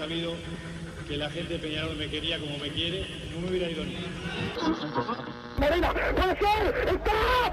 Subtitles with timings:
[0.00, 0.32] sabido
[1.06, 3.04] que la gente de Peñarol me quería como me quiere,
[3.34, 3.98] no me hubiera ido ni.
[5.58, 7.52] Marina, puede ser, está,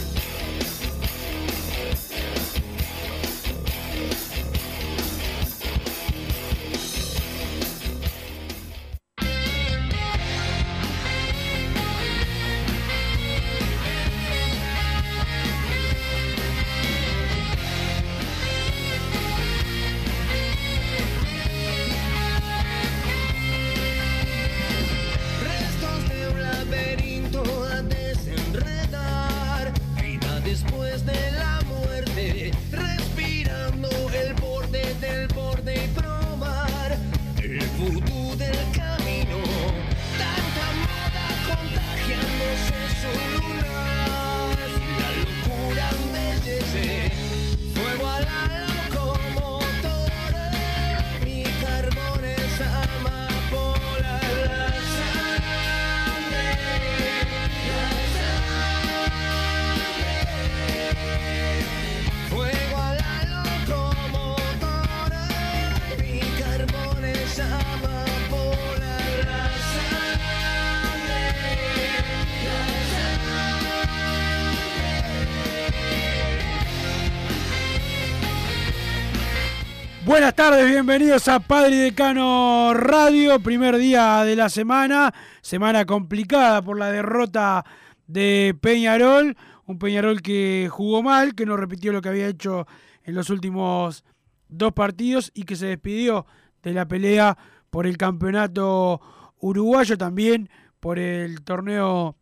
[80.21, 85.11] Buenas tardes, bienvenidos a Padre Decano Radio, primer día de la semana,
[85.41, 87.65] semana complicada por la derrota
[88.05, 92.67] de Peñarol, un Peñarol que jugó mal, que no repitió lo que había hecho
[93.03, 94.05] en los últimos
[94.47, 96.27] dos partidos y que se despidió
[96.61, 97.35] de la pelea
[97.71, 99.01] por el campeonato
[99.39, 102.15] uruguayo, también por el torneo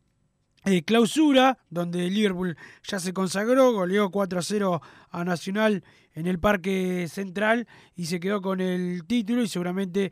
[0.63, 5.83] eh, clausura, donde Liverpool ya se consagró, goleó 4 a 0 a Nacional
[6.13, 10.11] en el Parque Central y se quedó con el título y seguramente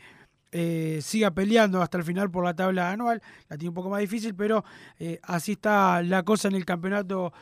[0.51, 3.21] eh, siga peleando hasta el final por la tabla anual.
[3.49, 4.63] La tiene un poco más difícil, pero
[4.99, 7.33] eh, así está la cosa en el campeonato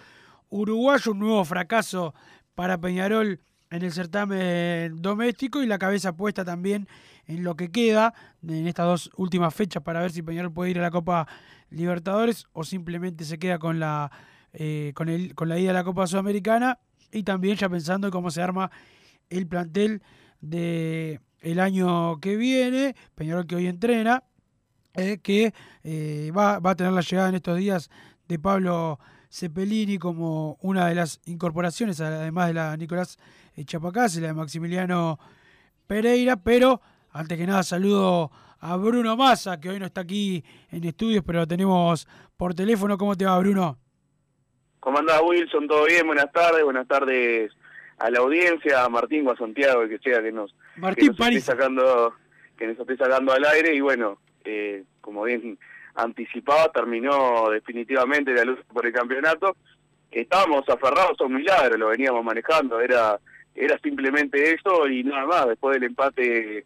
[0.50, 1.12] uruguayo.
[1.12, 2.14] Un nuevo fracaso
[2.56, 6.88] para Peñarol en el certamen doméstico y la cabeza puesta también
[7.28, 10.80] en lo que queda en estas dos últimas fechas para ver si Peñarol puede ir
[10.80, 11.28] a la Copa
[11.70, 14.12] Libertadores o simplemente se queda con la
[14.54, 16.80] eh, con el con la ida a la Copa Sudamericana
[17.16, 18.70] y también ya pensando en cómo se arma
[19.30, 20.04] el plantel
[20.42, 24.24] de el año que viene, Peñarol que hoy entrena,
[24.96, 25.54] eh, que
[25.84, 27.90] eh, va, va a tener la llegada en estos días
[28.28, 29.00] de Pablo
[29.30, 33.18] Cepelini como una de las incorporaciones, además de la Nicolás
[33.64, 35.20] Chapacás y la de Maximiliano
[35.88, 40.84] Pereira, pero antes que nada saludo a Bruno Massa, que hoy no está aquí en
[40.84, 42.98] estudios, pero lo tenemos por teléfono.
[42.98, 43.85] ¿Cómo te va, Bruno?
[44.86, 45.68] ¿Cómo andás, Wilson?
[45.68, 46.06] ¿Todo bien?
[46.06, 47.52] Buenas tardes, buenas tardes
[47.98, 51.24] a la audiencia, a Martín o a Santiago, el que sea que nos, Martín que
[51.24, 52.14] nos esté sacando,
[52.56, 55.58] que nos esté sacando al aire y bueno, eh, como bien
[55.96, 59.58] anticipaba, terminó definitivamente la lucha por el campeonato.
[60.12, 63.20] Estábamos aferrados a un milagro, lo veníamos manejando, era
[63.56, 65.48] era simplemente eso y nada más.
[65.48, 66.64] Después del empate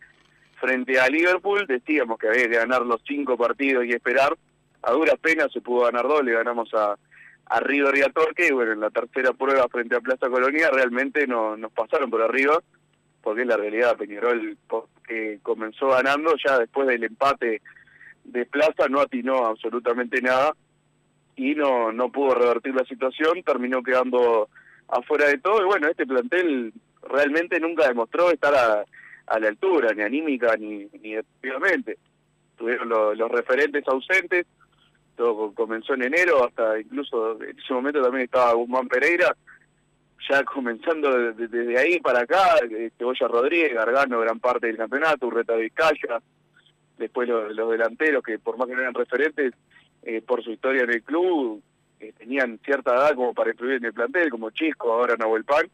[0.59, 4.35] frente a Liverpool, decíamos que había que ganar los cinco partidos y esperar.
[4.81, 6.97] A duras penas se pudo ganar dos, le ganamos a,
[7.49, 11.25] a River y Torque, y bueno, en la tercera prueba frente a Plaza Colonia realmente
[11.27, 12.61] no, nos pasaron por arriba,
[13.21, 14.57] porque la realidad Peñarol
[15.07, 17.61] que comenzó ganando, ya después del empate
[18.23, 20.53] de Plaza no atinó absolutamente nada
[21.35, 24.49] y no, no pudo revertir la situación, terminó quedando
[24.87, 26.71] afuera de todo y bueno, este plantel
[27.09, 31.97] realmente nunca demostró estar a, la altura, ni anímica ni, ni deportivamente.
[32.57, 34.45] Tuvieron lo- los referentes ausentes,
[35.25, 39.35] co- comenzó en enero, hasta incluso en ese momento también estaba Guzmán Pereira,
[40.29, 42.55] ya comenzando de- de- desde ahí para acá,
[42.97, 46.21] Cebolla Rodríguez, Gargano gran parte del campeonato, Urreta Vizcaya,
[46.97, 49.53] después los, los delanteros que por más que no eran referentes,
[50.03, 51.61] eh, por su historia en el club,
[51.99, 55.69] eh, tenían cierta edad como para influir en el plantel, como Chisco, ahora Nahuel Pan,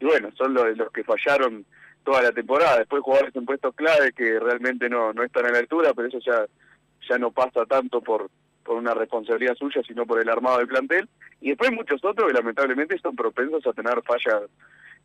[0.00, 1.66] y bueno, son los, los que fallaron
[2.04, 2.78] toda la temporada.
[2.78, 6.18] Después jugadores en puestos clave que realmente no, no están a la altura, pero eso
[6.20, 6.46] ya
[7.08, 8.30] ya no pasa tanto por,
[8.70, 11.08] por una responsabilidad suya, sino por el armado del plantel.
[11.40, 14.42] Y después muchos otros que lamentablemente son propensos a tener fallas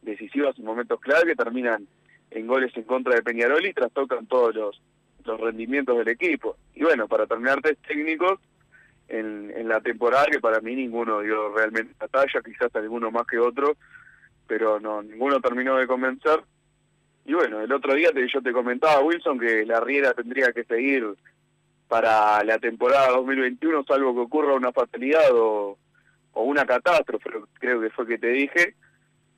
[0.03, 1.88] decisivas en momentos clave que terminan
[2.29, 4.81] en goles en contra de Peñarol y trastocan todos los,
[5.23, 6.57] los rendimientos del equipo.
[6.75, 8.39] Y bueno, para terminar test técnicos,
[9.07, 13.25] en, en la temporada que para mí ninguno dio realmente la talla, quizás alguno más
[13.25, 13.77] que otro,
[14.45, 16.39] pero no ninguno terminó de convencer.
[17.25, 20.65] Y bueno, el otro día te, yo te comentaba, Wilson, que la Riera tendría que
[20.65, 21.15] seguir
[21.88, 25.78] para la temporada 2021, salvo que ocurra una fatalidad o,
[26.34, 27.30] o una catástrofe,
[27.60, 28.76] creo que fue que te dije,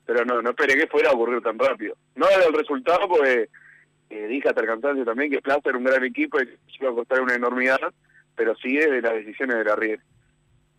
[0.06, 1.96] pero no, no esperé que fuera a ocurrir tan rápido.
[2.16, 3.48] No era el resultado porque
[4.10, 6.90] eh, dije hasta el cansancio también que Plaza era un gran equipo y que iba
[6.90, 7.92] a costar una enormidad,
[8.34, 10.02] pero sí es de las decisiones de la Riera.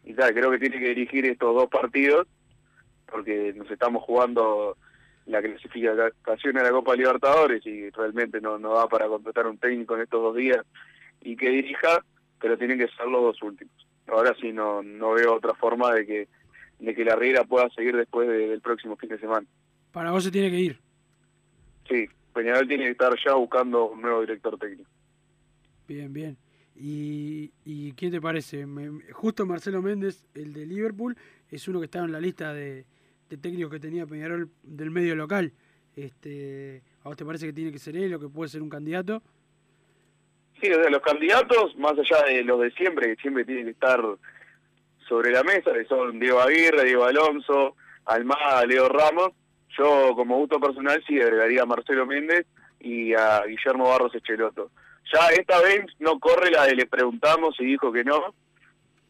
[0.04, 2.27] Y tal, creo que tiene que dirigir estos dos partidos
[3.06, 4.77] porque nos estamos jugando
[5.25, 9.95] la clasificación a la Copa Libertadores y realmente no, no da para contratar un técnico
[9.95, 10.66] en estos dos días
[11.21, 12.04] y que dirija,
[12.39, 13.74] pero tienen que ser los dos últimos.
[14.07, 16.27] Ahora sí no, no veo otra forma de que,
[16.80, 19.45] de que la Riera pueda seguir después de- del próximo fin de semana.
[19.92, 20.80] Para vos se tiene que ir.
[21.88, 24.89] Sí, Peñarol tiene que estar ya buscando un nuevo director técnico.
[25.88, 26.38] Bien, bien.
[26.75, 28.66] ¿Y, y quién te parece?
[28.66, 31.18] Me- justo Marcelo Méndez, el de Liverpool,
[31.50, 32.86] es uno que estaba en la lista de,
[33.30, 35.51] de técnicos que tenía Peñarol del medio local.
[35.95, 38.69] Este, ¿A vos te parece que tiene que ser él o que puede ser un
[38.69, 39.21] candidato?
[40.61, 43.71] Sí, o sea, los candidatos, más allá de los de siempre, que siempre tienen que
[43.71, 44.01] estar
[45.07, 47.75] sobre la mesa, que son Diego Aguirre, Diego Alonso,
[48.06, 49.31] Almada, Leo Ramos,
[49.77, 52.45] yo como gusto personal sí agregaría a Marcelo Méndez
[52.79, 54.71] y a Guillermo Barros Echeloto.
[55.13, 58.33] Ya esta vez no corre la de le preguntamos y dijo que no,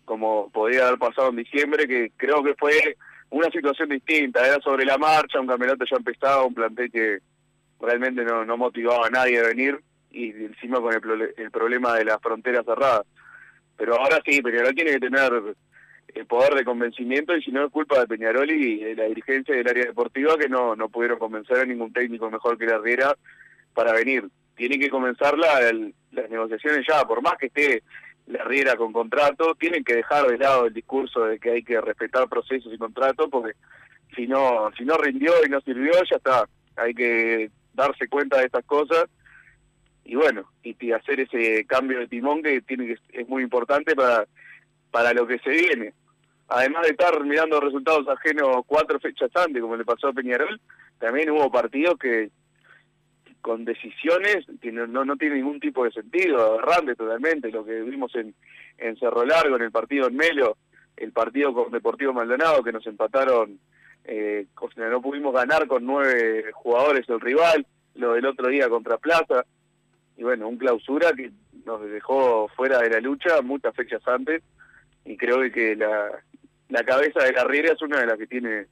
[0.05, 2.95] como podía haber pasado en diciembre, que creo que fue
[3.31, 7.19] una situación distinta, era sobre la marcha, un campeonato ya empezado, un plantel que
[7.79, 9.79] realmente no, no motivaba a nadie a venir
[10.11, 13.05] y encima con el, el problema de las fronteras cerradas.
[13.77, 15.31] Pero ahora sí, Peñarol tiene que tener
[16.15, 19.55] el poder de convencimiento y si no es culpa de Peñarol y de la dirigencia
[19.55, 23.15] del área deportiva que no, no pudieron convencer a ningún técnico mejor que la Riera
[23.73, 24.27] para venir.
[24.55, 27.83] Tienen que comenzar la- el- las negociaciones ya, por más que esté
[28.25, 31.79] la Riera con contrato, tienen que dejar de lado el discurso de que hay que
[31.79, 33.53] respetar procesos y contratos porque
[34.15, 36.49] si no, si no rindió y no sirvió, ya está.
[36.75, 39.05] Hay que darse cuenta de estas cosas
[40.09, 44.25] y bueno, y, hacer ese cambio de timón que tiene que es muy importante para
[44.89, 45.93] para lo que se viene.
[46.47, 50.59] Además de estar mirando resultados ajenos cuatro fechas antes, como le pasó a Peñarol,
[50.97, 52.31] también hubo partidos que
[53.41, 58.13] con decisiones que no, no, tiene ningún tipo de sentido, aberrantes totalmente, lo que vimos
[58.15, 58.33] en,
[58.79, 60.57] en Cerro Largo, en el partido en Melo,
[60.97, 63.59] el partido con Deportivo Maldonado, que nos empataron,
[64.05, 69.45] eh, no pudimos ganar con nueve jugadores el rival, lo del otro día contra Plaza,
[70.19, 71.31] y bueno, un clausura que
[71.65, 74.43] nos dejó fuera de la lucha muchas fechas antes,
[75.05, 76.11] y creo que la,
[76.67, 78.65] la cabeza de la es una de las que tiene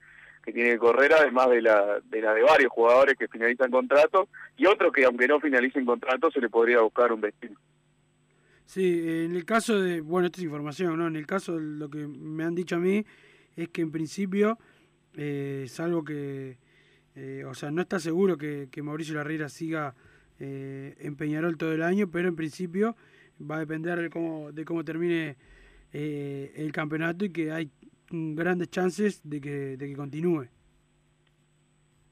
[0.43, 4.27] que tiene que correr, además de la, de la de varios jugadores que finalizan contrato,
[4.57, 7.57] y otros que aunque no finalicen contrato se le podría buscar un destino.
[8.65, 11.07] Sí, en el caso de, bueno, esta es información, ¿no?
[11.07, 13.05] En el caso de lo que me han dicho a mí
[13.55, 14.57] es que en principio,
[15.15, 16.57] eh, salvo que,
[17.15, 19.95] eh, o sea, no está seguro que, que Mauricio Larriera siga
[20.39, 22.95] eh, en Peñarol todo el año, pero en principio
[23.39, 25.35] va a depender de cómo, de cómo termine
[25.93, 27.69] eh, el campeonato y que hay
[28.09, 30.47] grandes chances de que, de que continúe.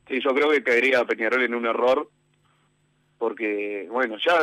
[0.07, 2.09] Sí, yo creo que caería Peñarol en un error,
[3.17, 4.39] porque, bueno, ya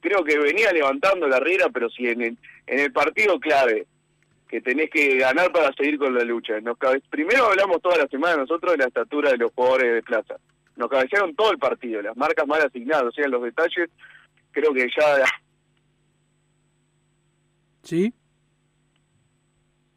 [0.00, 3.86] creo que venía levantando la Riera, pero si en el, en el partido clave,
[4.48, 6.60] que tenés que ganar para seguir con la lucha.
[6.60, 6.78] Nos
[7.10, 10.36] primero hablamos toda la semana nosotros de la estatura de los jugadores de plaza.
[10.76, 13.90] Nos cabecearon todo el partido, las marcas mal asignadas, o sea, los detalles,
[14.52, 15.24] creo que ya
[17.82, 18.12] ¿Sí?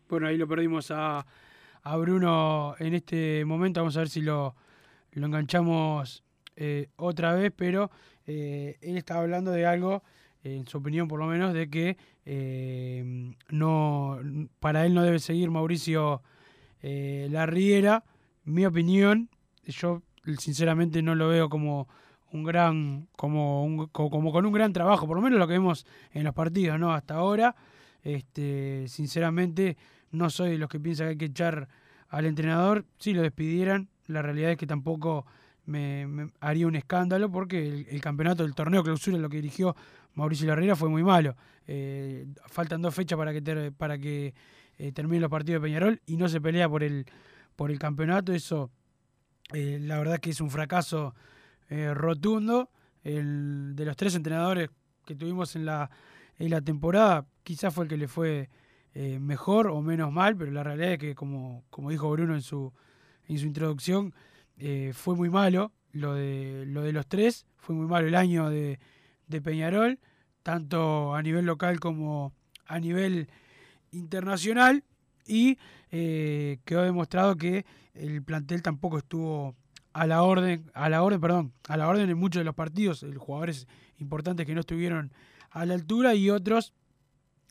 [0.08, 1.26] Bueno, ahí lo perdimos a,
[1.84, 3.80] a Bruno en este momento.
[3.80, 4.56] Vamos a ver si lo,
[5.12, 6.24] lo enganchamos
[6.56, 7.90] eh, otra vez, pero
[8.28, 10.04] eh, él estaba hablando de algo,
[10.44, 14.20] en su opinión por lo menos, de que eh, no
[14.60, 16.22] para él no debe seguir Mauricio
[16.82, 18.04] Larriera.
[18.46, 19.30] Mi opinión,
[19.66, 20.02] yo
[20.38, 21.88] sinceramente no lo veo como
[22.32, 25.54] un gran, como, un- co- como con un gran trabajo, por lo menos lo que
[25.54, 26.94] vemos en los partidos, ¿no?
[26.94, 27.56] Hasta ahora,
[28.04, 29.78] este, sinceramente,
[30.12, 31.68] no soy de los que piensan que hay que echar
[32.10, 32.86] al entrenador.
[32.98, 35.26] Si lo despidieran, la realidad es que tampoco
[35.66, 39.76] me, haría un escándalo porque el, campeonato del torneo clausura, lo que dirigió
[40.16, 41.36] Mauricio Larriera, fue muy malo.
[41.68, 44.34] Eh, faltan dos fechas para que, para que
[44.80, 47.06] eh, terminen los partidos de Peñarol y no se pelea por el,
[47.56, 48.34] por el campeonato.
[48.34, 48.72] Eso,
[49.54, 51.16] eh, la verdad que es un fracaso
[51.70, 52.70] eh, rotundo.
[53.04, 54.70] El, de los tres entrenadores
[55.06, 55.90] que tuvimos en la,
[56.38, 58.50] en la temporada, quizás fue el que le fue
[58.94, 62.42] eh, mejor o menos mal, pero la realidad es que, como, como dijo Bruno en
[62.42, 62.74] su,
[63.28, 64.14] en su introducción,
[64.92, 68.78] fue muy malo lo de, lo de los tres, fue muy malo el año de,
[69.28, 70.00] de Peñarol,
[70.44, 72.34] tanto a nivel local como
[72.66, 73.30] a nivel
[73.92, 74.84] internacional,
[75.30, 75.58] y
[75.92, 79.56] eh, quedó demostrado que el plantel tampoco estuvo
[79.94, 83.06] a la orden, a la orden, perdón, a la orden en muchos de los partidos,
[83.18, 83.68] jugadores
[83.98, 85.12] importantes que no estuvieron
[85.52, 86.74] a la altura y otros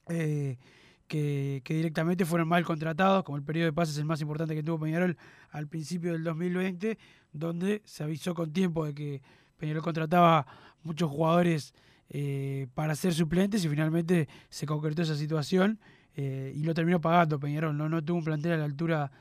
[0.09, 0.59] eh,
[1.07, 4.63] que, que, directamente fueron mal contratados, como el periodo de pases el más importante que
[4.63, 5.17] tuvo Peñarol
[5.51, 6.99] al principio del 2020,
[7.33, 9.23] donde se avisó con tiempo de que
[9.57, 10.47] Peñarol contrataba
[10.83, 11.75] muchos jugadores
[12.11, 15.79] eh, para ser suplentes y finalmente se concretó esa situación
[16.21, 19.13] eh, y lo terminó pagando Peñarol, no, no tuvo un plantel a la altura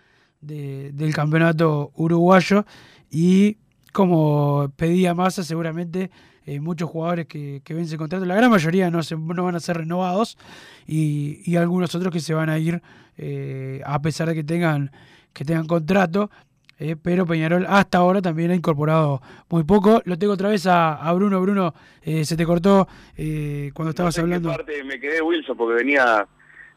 [0.42, 2.66] de, del campeonato uruguayo
[3.12, 3.58] y
[3.94, 6.10] como pedía Massa seguramente
[6.48, 9.60] eh, muchos jugadores que, que vencen contrato, la gran mayoría no, se, no van a
[9.60, 10.40] ser renovados
[10.88, 12.82] y, y, algunos otros que se van a ir
[13.18, 14.92] eh, a pesar de que tengan,
[15.34, 16.32] que tengan contrato.
[16.80, 20.02] Eh, pero Peñarol hasta ahora también ha incorporado muy poco.
[20.06, 21.42] Lo tengo otra vez a, a Bruno.
[21.42, 21.74] Bruno,
[22.04, 24.50] eh, se te cortó eh, cuando estabas no sé hablando.
[24.50, 26.28] Parte me quedé Wilson porque venía,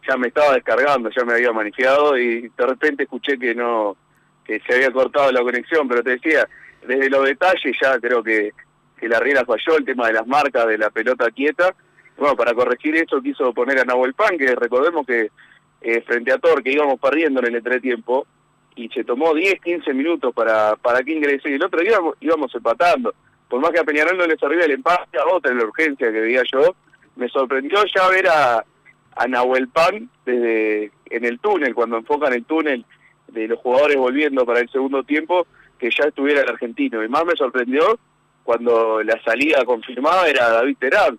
[0.06, 3.96] ya me estaba descargando, ya me había manejado y de repente escuché que no,
[4.44, 6.48] que se había cortado la conexión, pero te decía,
[6.86, 8.52] desde los detalles ya creo que,
[8.98, 11.74] que la Riera falló, el tema de las marcas, de la pelota quieta.
[12.16, 15.30] Bueno, para corregir eso quiso poner a Nahuel Pan, que recordemos que
[15.80, 18.26] eh, frente a Thor, que íbamos perdiendo en el entretiempo,
[18.76, 22.16] y se tomó 10, 15 minutos para, para que ingrese, y el otro día íbamos,
[22.20, 23.14] íbamos empatando.
[23.48, 26.12] Por más que a Peñarol no le servía el empate, a otra en la urgencia
[26.12, 26.74] que veía yo,
[27.16, 28.64] me sorprendió ya ver a,
[29.20, 32.86] a Nahuel Pan desde en el túnel, cuando enfocan el túnel
[33.28, 35.46] de los jugadores volviendo para el segundo tiempo,
[35.78, 37.04] que ya estuviera el argentino.
[37.04, 37.98] Y más me sorprendió
[38.44, 41.18] cuando la salida confirmada era David Terán.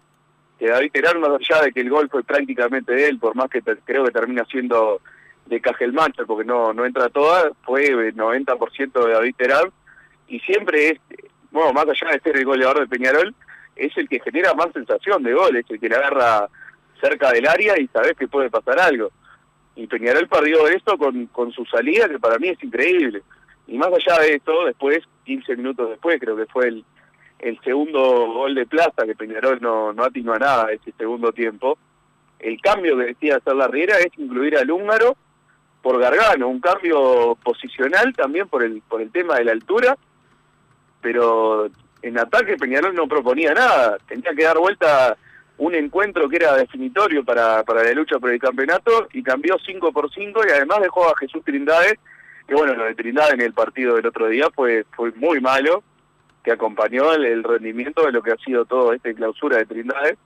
[0.58, 3.50] Que David Terán, más allá de que el gol fue prácticamente de él, por más
[3.52, 5.00] que creo que termina siendo
[5.46, 9.72] de Cajelmancha, porque no, no entra toda, fue 90% de David Terán.
[10.28, 11.00] Y siempre es,
[11.52, 13.36] bueno, más allá de ser el goleador de Peñarol,
[13.76, 16.50] es el que genera más sensación de gol, es el que le agarra
[17.02, 19.12] cerca del área y sabes que puede pasar algo.
[19.76, 23.24] Y Peñarol perdió esto con, con su salida, que para mí es increíble.
[23.68, 26.86] Y más allá de esto, después, 15 minutos después, creo que fue el,
[27.40, 28.00] el segundo
[28.34, 31.78] gol de Plaza, que Peñarol no, no atinó a nada ese segundo tiempo.
[32.40, 35.16] El cambio que decía hacer la Riera es incluir al húngaro
[35.82, 39.98] por Gargano, un cambio posicional también por el, por el tema de la altura,
[41.02, 41.70] pero
[42.02, 45.18] en ataque Peñarol no proponía nada, tenía que dar vuelta
[45.62, 49.92] un encuentro que era definitorio para, para la lucha por el campeonato y cambió 5
[49.92, 52.00] por 5 y además dejó a Jesús Trindade,
[52.48, 55.84] que bueno, lo de Trindade en el partido del otro día fue, fue muy malo,
[56.44, 60.18] que acompañó el, rendimiento de lo que ha sido todo esta clausura de Trindade,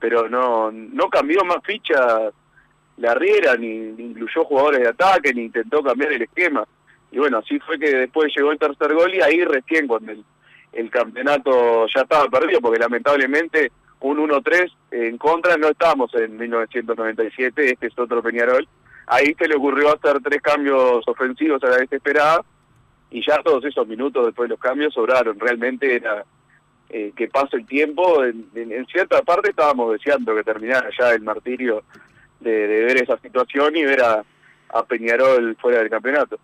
[0.00, 2.32] pero no, no cambió más ficha
[2.96, 6.66] la Riera, ni, ni incluyó jugadores de ataque, ni intentó cambiar el esquema.
[7.12, 10.24] Y bueno, así fue que después llegó el tercer gol y ahí recién cuando el,
[10.72, 13.70] el campeonato ya estaba perdido, porque lamentablemente
[14.00, 18.66] un 1-3 en contra, no estábamos en 1997, este es otro Peñarol.
[19.06, 22.44] Ahí se le ocurrió hacer tres cambios ofensivos a la desesperada
[23.10, 25.40] y ya todos esos minutos después de los cambios sobraron.
[25.40, 26.24] Realmente era
[26.90, 28.22] eh, que pase el tiempo.
[28.24, 31.84] En, en, cierta parte estábamos deseando que terminara ya el martirio
[32.40, 34.24] de, ver esa situación y ver a,
[34.86, 36.38] Peñarol fuera del campeonato.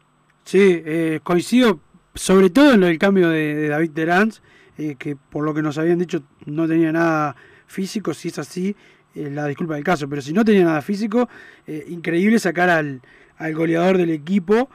[0.45, 1.79] Sí, eh, coincido
[2.15, 4.33] sobre todo en del cambio de, de David Terán,
[4.77, 8.75] eh, que por lo que nos habían dicho no tenía nada físico, si es así,
[9.15, 11.29] eh, la disculpa del caso, pero si no tenía nada físico,
[11.67, 13.01] eh, increíble sacar al,
[13.39, 14.69] al, goleador del equipo,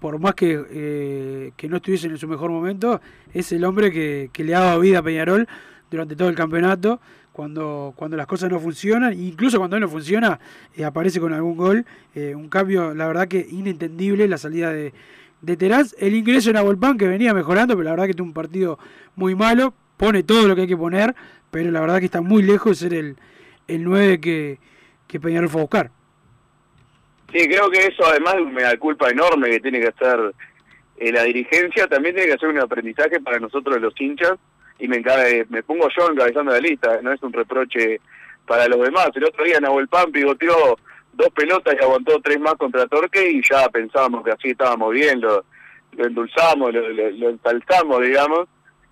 [0.00, 3.00] por más que, que, no estuviese en su mejor momento,
[3.32, 5.46] es el hombre que, que, le dado vida a Peñarol
[5.88, 7.00] durante todo el campeonato,
[7.32, 10.40] cuando, cuando las cosas no funcionan, incluso cuando no funciona,
[10.84, 14.92] aparece con algún gol, un cambio, la verdad que inentendible, la salida de,
[15.42, 18.32] de Terán, el ingreso en Abolpan que venía mejorando, pero la verdad que tuvo un
[18.32, 18.78] partido
[19.16, 21.14] muy malo, pone todo lo que hay que poner,
[21.50, 23.16] pero la verdad que está muy lejos de ser el,
[23.66, 24.58] el 9 que,
[25.06, 25.90] que Peñarol fue a buscar.
[27.32, 30.32] Sí, creo que eso además de una culpa enorme que tiene que hacer
[30.96, 34.34] eh, la dirigencia, también tiene que ser un aprendizaje para nosotros los hinchas,
[34.78, 38.00] y me, encabe, me pongo yo encabezando la lista, no es un reproche
[38.46, 39.10] para los demás.
[39.14, 40.78] El otro día Nahuel Pan pivoteó
[41.12, 45.20] dos pelotas y aguantó tres más contra Torque y ya pensábamos que así estábamos bien,
[45.20, 45.44] lo,
[45.92, 48.48] lo endulzamos, lo, lo, ensalzamos, digamos,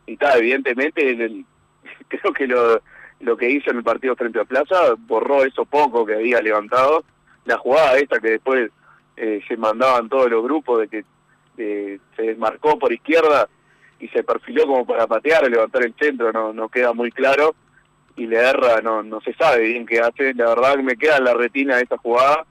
[0.07, 1.03] y está, evidentemente
[2.09, 2.83] creo que lo,
[3.21, 7.05] lo que hizo en el partido frente a Plaza borró eso poco que había levantado,
[7.45, 8.71] la jugada esta que después
[9.17, 11.05] eh, se mandaban todos los grupos de que
[11.59, 13.49] eh, se desmarcó por izquierda
[13.99, 17.55] y se perfiló como para patear o levantar el centro, no, no queda muy claro,
[18.21, 20.35] y le erra, no, no se sabe bien qué hace.
[20.35, 22.45] La verdad que me queda en la retina esa jugada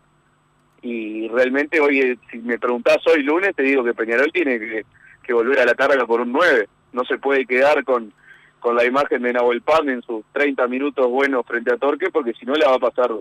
[0.81, 4.83] y realmente hoy, eh, si me preguntás hoy lunes, te digo que Peñarol tiene que,
[5.21, 6.67] que volver a la carga por un 9.
[6.91, 8.11] No se puede quedar con,
[8.59, 12.33] con la imagen de Nahuel Pan en sus 30 minutos buenos frente a Torque, porque
[12.33, 13.11] si no le va a pasar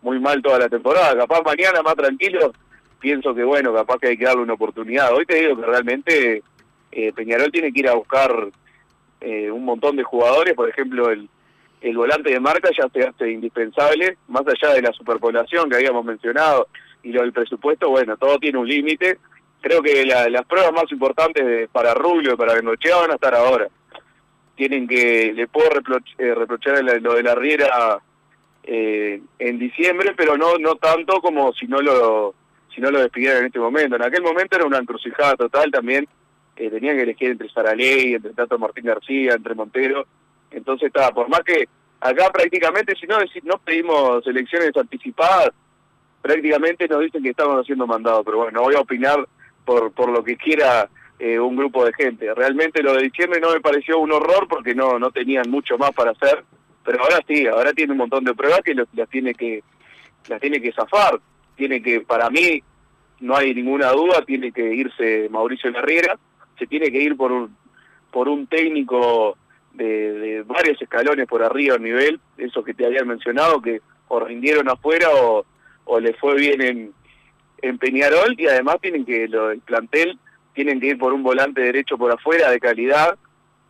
[0.00, 1.14] muy mal toda la temporada.
[1.14, 2.54] Capaz mañana más tranquilo,
[2.98, 5.12] pienso que bueno, capaz que hay que darle una oportunidad.
[5.12, 6.42] Hoy te digo que realmente
[6.92, 8.32] eh, Peñarol tiene que ir a buscar
[9.20, 11.28] eh, un montón de jugadores, por ejemplo el,
[11.80, 16.04] el volante de marca ya se hace indispensable, más allá de la superpoblación que habíamos
[16.04, 16.68] mencionado
[17.02, 19.18] y lo del presupuesto, bueno, todo tiene un límite.
[19.62, 23.14] Creo que la- las pruebas más importantes de- para Rubio y para Bengochea van a
[23.14, 23.68] estar ahora.
[24.56, 25.70] Tienen que, le puedo
[26.18, 27.98] eh, reprochar lo de la Riera
[28.62, 32.34] eh, en diciembre, pero no no tanto como si no lo
[32.74, 33.96] si no lo despidieran en este momento.
[33.96, 36.06] En aquel momento era una encrucijada total también.
[36.56, 40.06] Eh, tenían que elegir entre Saraley, entre Tato Martín García, entre Montero.
[40.50, 41.68] Entonces estaba, por más que
[42.00, 45.50] acá prácticamente, si no, deci- no pedimos elecciones anticipadas,
[46.22, 49.26] prácticamente nos dicen que estamos haciendo mandado, pero bueno, no voy a opinar
[49.64, 50.88] por, por lo que quiera
[51.18, 52.34] eh, un grupo de gente.
[52.34, 55.92] Realmente lo de diciembre no me pareció un horror porque no, no tenían mucho más
[55.92, 56.44] para hacer,
[56.84, 59.62] pero ahora sí, ahora tiene un montón de pruebas que lo- las tiene que
[60.28, 61.18] las tiene que zafar,
[61.56, 62.62] tiene que, para mí,
[63.20, 66.18] no hay ninguna duda, tiene que irse Mauricio Herrera,
[66.58, 67.56] se tiene que ir por un
[68.10, 69.36] por un técnico
[69.72, 74.20] de, de varios escalones por arriba en nivel, esos que te habían mencionado, que o
[74.20, 75.44] rindieron afuera o,
[75.84, 76.92] o le fue bien en,
[77.62, 80.18] en Peñarol, y además tienen que, lo, el plantel,
[80.52, 83.16] tienen que ir por un volante derecho por afuera de calidad,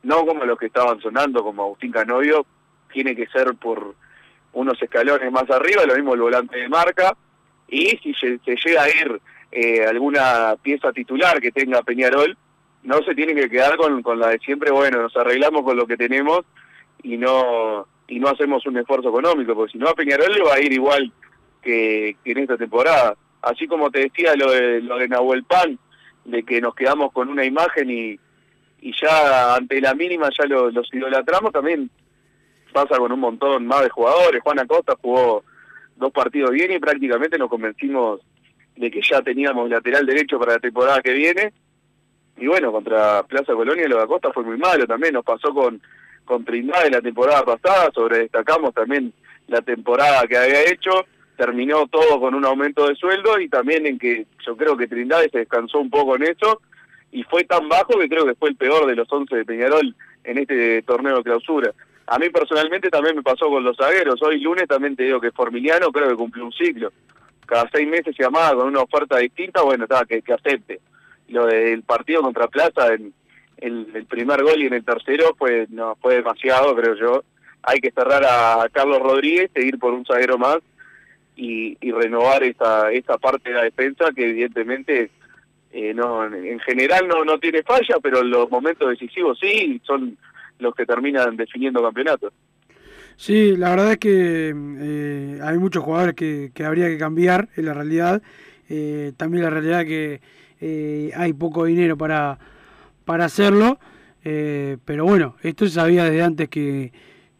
[0.02, 2.47] no como los que estaban sonando, como Agustín Canovio,
[2.92, 3.95] tiene que ser por
[4.52, 7.16] unos escalones más arriba, lo mismo el volante de marca,
[7.69, 9.21] y si se, se llega a ir
[9.52, 12.36] eh, alguna pieza titular que tenga Peñarol,
[12.82, 15.86] no se tiene que quedar con, con la de siempre, bueno, nos arreglamos con lo
[15.86, 16.40] que tenemos
[17.02, 20.54] y no y no hacemos un esfuerzo económico, porque si no a Peñarol le va
[20.54, 21.12] a ir igual
[21.62, 23.14] que, que en esta temporada.
[23.43, 25.78] Así como te decía lo de, lo de Nahuel Pan,
[26.25, 28.19] de que nos quedamos con una imagen y,
[28.80, 31.88] y ya ante la mínima ya lo- los idolatramos, también
[32.73, 34.43] pasa con un montón más de jugadores.
[34.43, 35.45] Juan Acosta jugó
[35.97, 38.21] dos partidos bien y prácticamente nos convencimos
[38.76, 41.52] de que ya teníamos lateral derecho para la temporada que viene.
[42.36, 45.80] Y bueno, contra Plaza Colonia lo de Acosta fue muy malo también, nos pasó con,
[46.25, 49.12] con Trindade la temporada pasada, sobre destacamos también
[49.49, 53.99] la temporada que había hecho, terminó todo con un aumento de sueldo y también en
[53.99, 56.60] que yo creo que Trindade se descansó un poco en eso
[57.12, 59.95] y fue tan bajo que creo que fue el peor de los 11 de Peñarol
[60.25, 61.73] en este torneo de clausura.
[62.06, 64.21] A mí personalmente también me pasó con los zagueros.
[64.23, 66.93] Hoy lunes también te digo que Formiliano creo que cumplió un ciclo.
[67.47, 70.80] Cada seis meses se llamaba con una oferta distinta, bueno, que, que acepte.
[71.30, 73.12] Lo del partido contra Plaza, en,
[73.56, 77.25] el, primer gol y en el tercero, pues no fue demasiado, creo yo.
[77.62, 80.58] Hay que cerrar a Carlos Rodríguez, seguir por un zaguero más
[81.36, 85.10] y, y renovar esa, esa parte de la defensa que evidentemente
[85.73, 90.16] eh, no en general no, no tiene falla, pero en los momentos decisivos sí, son
[90.58, 92.32] los que terminan definiendo campeonatos.
[93.16, 97.66] Sí, la verdad es que eh, hay muchos jugadores que, que habría que cambiar, en
[97.66, 98.23] la realidad.
[98.69, 100.21] Eh, también la realidad que
[100.60, 102.38] eh, hay poco dinero para,
[103.04, 103.78] para hacerlo.
[104.25, 106.92] eh, pero bueno, esto se sabía desde antes que,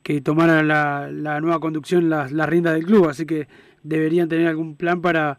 [0.03, 3.49] que tomara la, la nueva conducción las, riendas del club, así que
[3.83, 5.39] deberían tener algún plan para,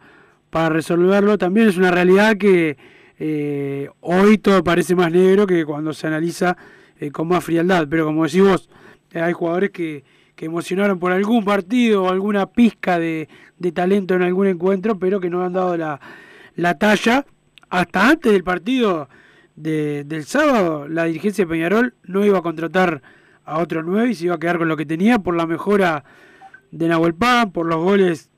[0.50, 1.38] para resolverlo.
[1.38, 2.78] También es una realidad que
[3.20, 6.58] eh, hoy todo parece más negro que cuando se analiza
[7.12, 8.70] con más frialdad, pero como decís vos,
[9.16, 10.04] hay jugadores que,
[10.36, 15.20] que emocionaron por algún partido o alguna pizca de, de talento en algún encuentro, pero
[15.20, 16.00] que no han dado la,
[16.56, 17.26] la talla.
[17.72, 19.08] Hasta antes del partido
[19.56, 23.02] de- del sábado, la dirigencia de Peñarol no iba a contratar
[23.46, 26.04] a otro 9 y se iba a quedar con lo que tenía por la mejora
[26.72, 28.30] de Nahuel Pan, por los goles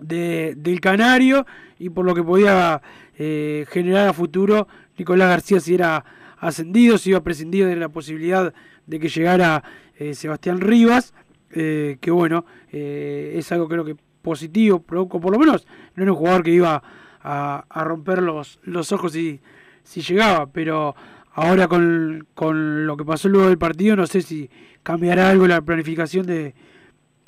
[0.00, 1.46] de, del Canario
[1.78, 2.82] y por lo que podía
[3.16, 4.66] eh, generar a futuro
[4.96, 6.04] Nicolás García si era
[6.38, 8.52] ascendido, si iba a prescindir de la posibilidad
[8.86, 9.62] de que llegara
[9.98, 11.14] eh, Sebastián Rivas,
[11.50, 16.18] eh, que bueno, es algo creo que positivo, pero por lo menos no era un
[16.18, 16.82] jugador que iba
[17.22, 19.40] a, romper los, los ojos si,
[19.82, 20.94] si llegaba, pero
[21.32, 24.50] ahora con, con lo que pasó luego del partido no sé si
[24.82, 26.54] cambiará algo la planificación de,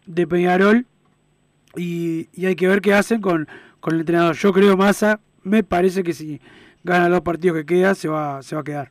[0.07, 0.87] de Peñarol
[1.77, 3.49] y, y hay que ver qué hacen con,
[3.81, 4.37] con el entrenador.
[4.37, 6.41] Yo creo Massa, me parece que si
[6.83, 8.91] gana los partidos que queda se va, se va a quedar.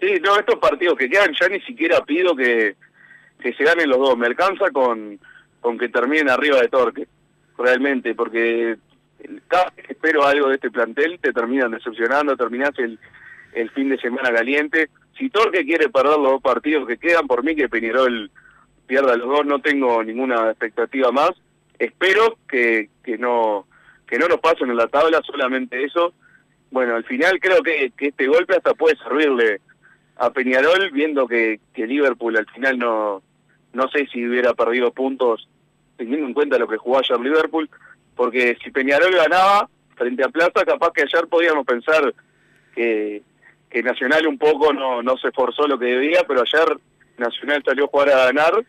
[0.00, 2.76] Sí, no, estos partidos que quedan ya ni siquiera pido que,
[3.40, 4.16] que se ganen los dos.
[4.16, 5.18] Me alcanza con,
[5.60, 7.08] con que terminen arriba de Torque,
[7.56, 8.76] realmente, porque
[9.48, 12.98] cada vez espero algo de este plantel te terminan decepcionando, terminás el,
[13.54, 14.90] el fin de semana caliente.
[15.18, 18.30] Si Torque quiere perder los dos partidos que quedan, por mí que Peñarol
[18.86, 21.30] pierda los dos, no tengo ninguna expectativa más.
[21.78, 23.66] Espero que, que no
[24.06, 26.14] que no nos pasen en la tabla, solamente eso.
[26.70, 29.60] Bueno, al final creo que, que este golpe hasta puede servirle
[30.16, 33.22] a Peñarol, viendo que, que Liverpool al final no,
[33.72, 35.48] no sé si hubiera perdido puntos
[35.96, 37.68] teniendo en cuenta lo que jugó ayer Liverpool,
[38.16, 42.14] porque si Peñarol ganaba frente a Plaza, capaz que ayer podíamos pensar
[42.74, 43.22] que,
[43.70, 46.76] que Nacional un poco no, no se esforzó lo que debía, pero ayer
[47.18, 48.64] Nacional salió a jugar a ganar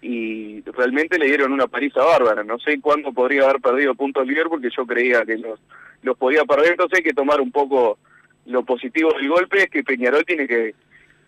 [0.00, 2.44] y realmente le dieron una paliza bárbara.
[2.44, 5.58] No sé cuándo podría haber perdido puntos Liverpool, porque yo creía que los,
[6.02, 7.98] los podía perder, entonces hay que tomar un poco
[8.46, 10.74] lo positivo del golpe, es que Peñarol tiene que,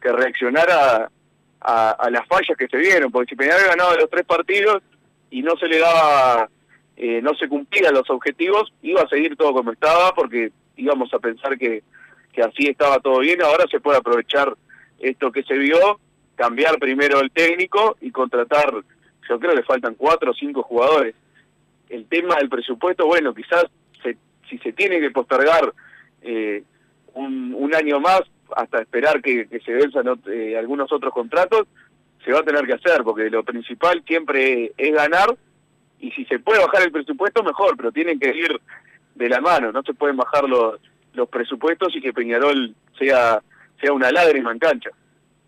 [0.01, 1.11] que reaccionar a,
[1.91, 4.83] a las fallas que se vieron, porque si Peñarol ganaba los tres partidos
[5.31, 6.49] y no se le daba,
[7.03, 11.19] eh, no se cumplían los objetivos, iba a seguir todo como estaba, porque íbamos a
[11.19, 11.83] pensar que,
[12.31, 14.55] que así estaba todo bien, ahora se puede aprovechar
[14.99, 15.99] esto que se vio,
[16.35, 18.71] cambiar primero el técnico y contratar,
[19.27, 21.15] yo creo que le faltan cuatro o cinco jugadores.
[21.89, 23.65] El tema del presupuesto, bueno, quizás
[24.03, 24.19] se,
[24.51, 25.73] si se tiene que postergar
[26.21, 26.63] eh,
[27.15, 28.21] un, un año más
[28.55, 31.67] hasta esperar que, se venzan eh, algunos otros contratos,
[32.23, 35.35] se va a tener que hacer, porque lo principal siempre es ganar,
[36.01, 38.61] y si se puede bajar el presupuesto, mejor, pero tienen que ir
[39.15, 40.81] de la mano, no se pueden bajar los,
[41.15, 43.43] los presupuestos y que Peñarol sea,
[43.81, 44.91] sea una lágrima en cancha.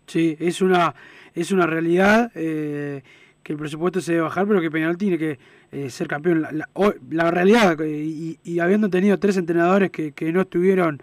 [0.05, 0.93] Sí, es una,
[1.33, 3.01] es una realidad eh,
[3.41, 5.39] que el presupuesto se debe bajar, pero que Peñarol tiene que
[5.71, 6.41] eh, ser campeón.
[6.41, 6.67] La, la,
[7.09, 11.01] la realidad, y, y, habiendo tenido tres entrenadores que, que no estuvieron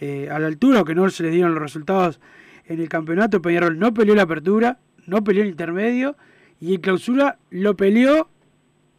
[0.00, 2.20] eh, a la altura o que no se les dieron los resultados
[2.66, 6.16] en el campeonato, Peñarol no peleó la apertura, no peleó el intermedio,
[6.60, 8.28] y en clausura lo peleó,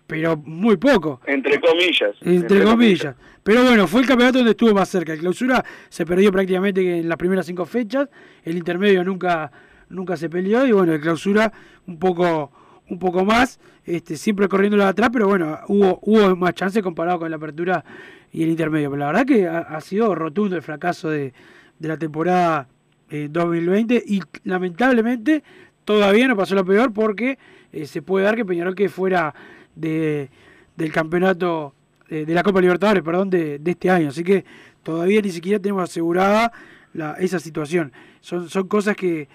[0.07, 1.21] pero muy poco.
[1.25, 2.15] Entre comillas.
[2.21, 3.13] Entre, entre comillas.
[3.13, 3.15] comillas.
[3.43, 5.13] Pero bueno, fue el campeonato donde estuvo más cerca.
[5.13, 8.09] El clausura se perdió prácticamente en las primeras cinco fechas.
[8.43, 9.51] El intermedio nunca,
[9.89, 10.65] nunca se peleó.
[10.65, 11.51] Y bueno, el clausura
[11.85, 12.51] un poco,
[12.89, 13.59] un poco más.
[13.85, 17.83] Este, siempre corriendo de atrás, pero bueno, hubo, hubo más chance comparado con la apertura
[18.31, 18.89] y el intermedio.
[18.89, 21.33] Pero la verdad que ha, ha sido rotundo el fracaso de,
[21.79, 22.69] de la temporada
[23.09, 24.03] eh, 2020.
[24.07, 25.43] Y lamentablemente
[25.83, 27.37] todavía no pasó lo peor porque
[27.73, 29.35] eh, se puede dar que Peñarol que fuera
[29.75, 30.29] de,
[30.75, 31.73] del campeonato
[32.09, 34.09] de, de, la Copa Libertadores, perdón, de, de, este año.
[34.09, 34.45] Así que
[34.83, 36.51] todavía ni siquiera tenemos asegurada
[36.93, 37.91] la, esa situación.
[38.21, 39.27] Son, son cosas que,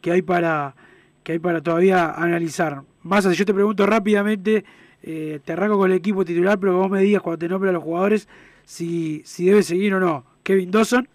[0.00, 0.74] que hay para
[1.22, 2.82] que hay para todavía analizar.
[3.02, 4.64] Más así, yo te pregunto rápidamente,
[5.02, 7.72] eh, te arranco con el equipo titular, pero vos me digas cuando te nombre a
[7.72, 8.28] los jugadores
[8.64, 10.24] si, si debe seguir o no.
[10.42, 11.08] Kevin Dawson.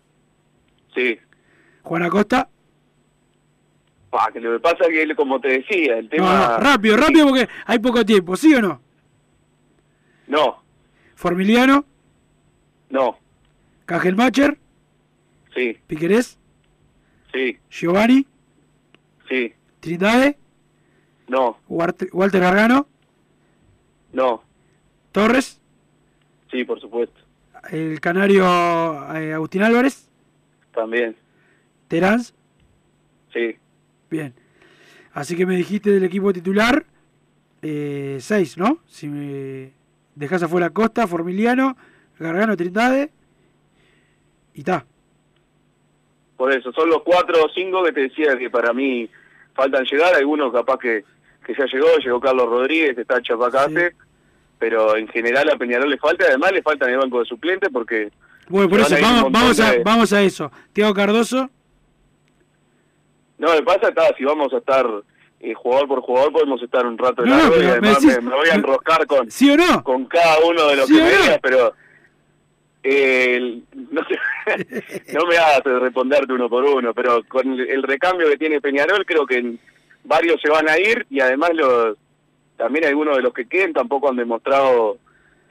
[0.93, 1.17] Sí.
[1.83, 2.49] Juan Acosta.
[4.09, 6.25] Pa, que lo que pasa es que, como te decía, el tema...
[6.25, 8.81] No, no, rápido, rápido, porque hay poco tiempo, ¿sí o no?
[10.27, 10.63] No.
[11.15, 11.85] Formiliano.
[12.89, 13.17] No.
[13.85, 14.57] Cajelmacher.
[15.53, 15.77] Sí.
[15.87, 16.37] Piquerés.
[17.33, 17.57] Sí.
[17.69, 18.25] Giovanni.
[19.27, 19.53] Sí.
[19.79, 20.37] Trindade.
[21.27, 21.59] No.
[21.67, 22.87] Walter, Gargano.
[24.13, 24.43] No.
[25.11, 25.59] Torres.
[26.51, 27.19] Sí, por supuesto.
[27.71, 28.45] El canario
[29.15, 30.09] eh, Agustín Álvarez.
[30.73, 31.15] También.
[31.87, 32.33] Teráns.
[33.33, 33.57] Sí.
[34.09, 34.33] Bien.
[35.13, 36.85] Así que me dijiste del equipo titular,
[37.61, 38.79] eh, seis, ¿no?
[38.87, 39.71] Si me
[40.15, 41.75] dejas afuera Costa, Formiliano,
[42.19, 43.09] Gargano, Trindade,
[44.53, 44.85] y está.
[46.35, 49.09] Por eso, son los cuatro o cinco que te decía que para mí
[49.55, 51.03] faltan llegar, algunos capaz que,
[51.45, 53.95] que ya llegó, llegó Carlos Rodríguez, está Chapacase, sí.
[54.59, 57.69] pero en general a Peñarol le falta, además le falta en el banco de suplentes
[57.73, 58.11] porque...
[58.49, 60.51] Bueno, por eso, vamos, vamos, a, vamos a eso.
[60.71, 61.49] Tiago Cardoso.
[63.37, 64.85] No, me pasa está, si vamos a estar
[65.39, 68.29] eh, jugador por jugador podemos estar un rato de no, y además me, decís, me,
[68.29, 69.83] me, voy a enroscar con, ¿sí o no?
[69.83, 71.73] con cada uno de los ¿Sí que me digas, pero
[72.83, 74.01] eh, no,
[75.13, 79.05] no me hagas responderte uno por uno, pero con el, el, recambio que tiene Peñarol
[79.05, 79.57] creo que
[80.03, 81.97] varios se van a ir y además los
[82.57, 84.97] también algunos de los que queden tampoco han demostrado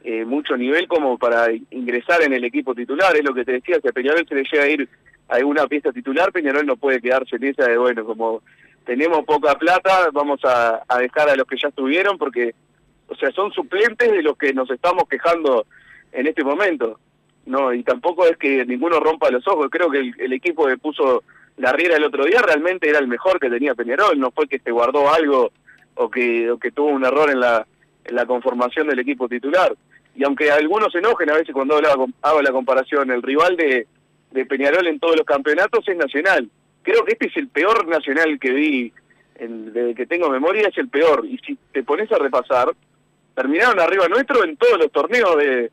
[0.03, 3.81] eh, mucho nivel como para ingresar en el equipo titular, es lo que te decía,
[3.81, 4.89] si a Peñarol se le llega a ir
[5.29, 8.43] alguna pieza titular, Peñarol no puede quedarse en esa de, bueno, como
[8.85, 12.55] tenemos poca plata, vamos a, dejar a los que ya estuvieron, porque,
[13.09, 15.67] o sea, son suplentes de los que nos estamos quejando
[16.13, 16.99] en este momento.
[17.47, 21.23] No, y tampoco es que ninguno rompa los ojos, creo que el, equipo que puso
[21.57, 24.59] la riera el otro día realmente era el mejor que tenía Peñarol, no fue que
[24.59, 25.53] se guardó algo
[25.95, 27.67] o que, o que tuvo un error en la,
[28.05, 29.75] en la conformación del equipo titular.
[30.15, 33.87] Y aunque algunos se enojen a veces cuando hago, hago la comparación, el rival de,
[34.37, 36.49] de Peñarol en todos los campeonatos es Nacional.
[36.83, 38.93] Creo que este es el peor Nacional que vi,
[39.37, 41.25] en, desde que tengo memoria es el peor.
[41.27, 42.69] Y si te pones a repasar,
[43.35, 45.71] terminaron arriba nuestro en todos los torneos de,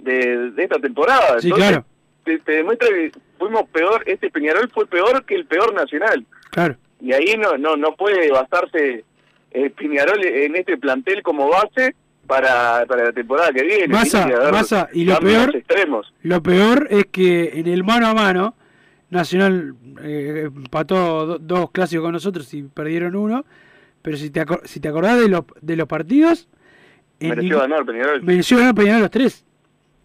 [0.00, 1.40] de, de esta temporada.
[1.40, 1.86] Sí, Entonces, claro.
[2.24, 6.26] te, te, demuestra que fuimos peor, este Peñarol fue peor que el peor Nacional.
[6.50, 6.76] Claro.
[7.00, 9.04] Y ahí no, no, no puede basarse
[9.50, 11.94] eh, Peñarol en este plantel como base
[12.26, 13.88] para, para la temporada que viene.
[13.88, 15.62] Que haber Massa, y lo peor-.
[16.22, 18.54] Lo peor es que en el mano a mano,
[19.10, 23.44] Nacional eh, empató do- dos clásicos con nosotros y perdieron uno.
[24.02, 26.48] Pero si te, si te acordás de los, de los partidos,
[27.20, 28.22] Mereció ganar Peñarol.
[28.22, 29.44] mereció ganar Peñarol los tres.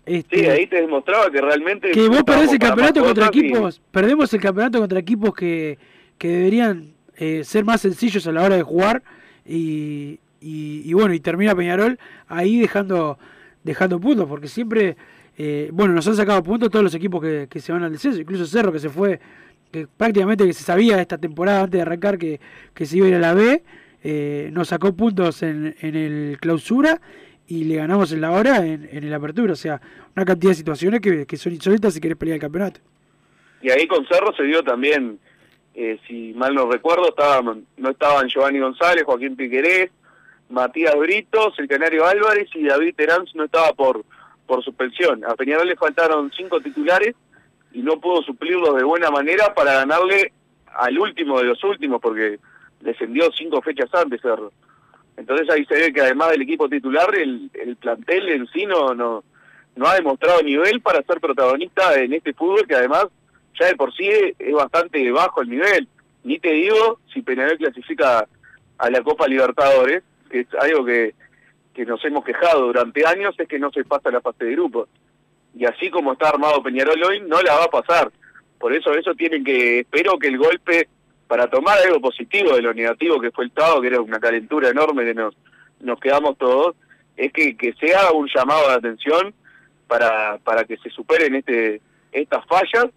[0.06, 1.92] Este, Sí, ahí te demostraba que realmente...
[1.92, 5.78] que vos perdés el campeonato contra y- equipos, perdemos el campeonato contra equipos que,
[6.18, 9.02] que deberían eh, ser más sencillos a la hora de jugar
[9.46, 13.18] y, y, y bueno, y termina Peñarol ahí dejando
[13.64, 14.96] dejando puntos, porque siempre,
[15.38, 18.20] eh, bueno, nos han sacado puntos todos los equipos que, que se van al descenso,
[18.20, 19.20] incluso Cerro que se fue,
[19.72, 22.40] que prácticamente que se sabía esta temporada antes de arrancar que,
[22.74, 23.62] que se iba a ir a la B,
[24.02, 27.02] eh, nos sacó puntos en, en el clausura
[27.48, 29.82] y le ganamos en la hora en, en el apertura, o sea,
[30.16, 32.80] una cantidad de situaciones que, que son insólitas si querés pelear el campeonato.
[33.62, 35.20] Y ahí con Cerro se dio también,
[35.76, 39.92] eh, si mal no recuerdo, estaban, no estaban Giovanni González, Joaquín Piquerés,
[40.50, 44.04] Matías Britos, el Canario Álvarez y David Terán no estaba por,
[44.48, 45.24] por suspensión.
[45.26, 47.16] A Peñarol le faltaron cinco titulares
[47.72, 50.34] y no pudo suplirlos de buena manera para ganarle
[50.76, 52.40] al último de los últimos, porque
[52.82, 54.52] descendió cinco fechas antes Cerro.
[55.18, 58.96] Entonces ahí se ve que además del equipo titular, el, el plantel en sí no,
[58.96, 59.24] no,
[59.86, 63.06] ha demostrado nivel para ser protagonista en este fútbol que además
[63.60, 65.88] ya de por sí es, es bastante bajo el nivel.
[66.24, 68.28] Ni te digo si Peñarol clasifica
[68.78, 71.14] a la Copa Libertadores, que es algo que,
[71.74, 74.90] que nos hemos quejado durante años, es que no se pasa la fase de grupos.
[75.56, 78.12] Y así como está armado Peñarol hoy, no la va a pasar.
[78.60, 80.88] Por eso eso tienen que, espero que el golpe
[81.28, 84.70] para tomar algo positivo de lo negativo que fue el Tao, que era una calentura
[84.70, 85.36] enorme que nos,
[85.80, 86.76] nos quedamos todos,
[87.16, 89.34] es que, que se haga un llamado de atención
[89.88, 92.88] para, para que se superen este estas fallas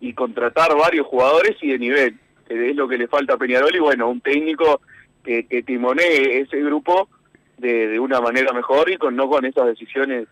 [0.00, 3.74] y contratar varios jugadores y de nivel, que es lo que le falta a Peñarol
[3.74, 4.80] y bueno, un técnico
[5.24, 7.08] que, que timonee ese grupo
[7.58, 10.26] de, de una manera mejor y con no con esas decisiones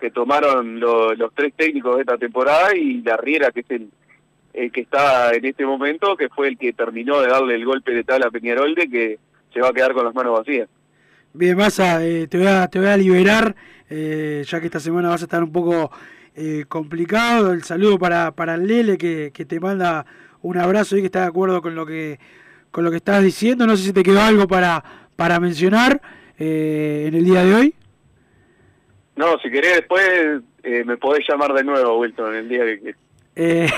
[0.00, 3.90] que tomaron lo- los tres técnicos de esta temporada y la Riera, que es el,
[4.70, 8.04] que está en este momento, que fue el que terminó de darle el golpe de
[8.04, 9.18] tal a Peñarol de que
[9.52, 10.68] se va a quedar con las manos vacías.
[11.32, 13.56] Bien, Massa, eh, te, voy a, te voy a liberar,
[13.90, 15.90] eh, ya que esta semana vas a estar un poco
[16.36, 17.52] eh, complicado.
[17.52, 20.06] El saludo para, para Lele, que, que te manda
[20.42, 22.18] un abrazo y que está de acuerdo con lo que
[22.74, 23.68] con lo que estás diciendo.
[23.68, 24.82] No sé si te quedó algo para,
[25.14, 26.02] para mencionar
[26.36, 27.74] eh, en el día de hoy.
[29.14, 32.96] No, si querés después eh, me podés llamar de nuevo, Wilton, el día que...
[33.36, 33.68] Eh,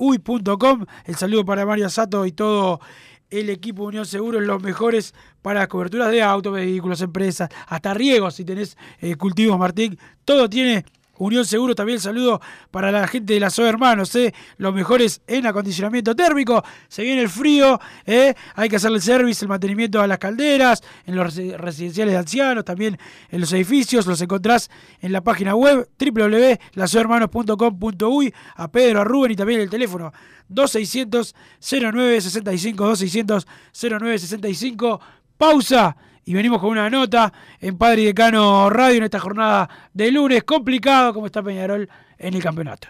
[1.05, 2.81] El saludo para Mario Sato y todo
[3.29, 8.43] el equipo Unión Seguros, los mejores para coberturas de autos, vehículos, empresas, hasta riegos, si
[8.45, 10.83] tenés eh, cultivos, Martín, todo tiene
[11.15, 14.33] Unión Seguro, también saludo para la gente de la SOE Hermanos, ¿eh?
[14.57, 16.63] los mejores en acondicionamiento térmico.
[16.87, 18.33] Se viene el frío, ¿eh?
[18.55, 22.17] hay que hacerle el service, el mantenimiento a las calderas, en los resi- residenciales de
[22.17, 22.97] ancianos, también
[23.29, 24.07] en los edificios.
[24.07, 28.33] Los encontrás en la página web www.lasohermanos.com.uy.
[28.55, 30.11] A Pedro, a Rubén y también el teléfono
[30.49, 34.99] 2600 0965 2600 0965.
[35.37, 40.11] Pausa y venimos con una nota en Padre y Decano Radio en esta jornada de
[40.11, 42.89] lunes complicado como está Peñarol en el campeonato.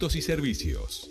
[0.01, 1.10] y servicios.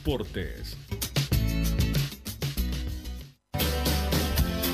[0.03, 1.20] Deportes.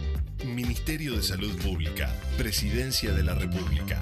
[0.46, 4.02] Ministerio de Salud Pública, Presidencia de la República.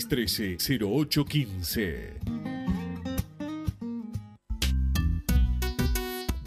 [0.07, 2.41] 13 0815.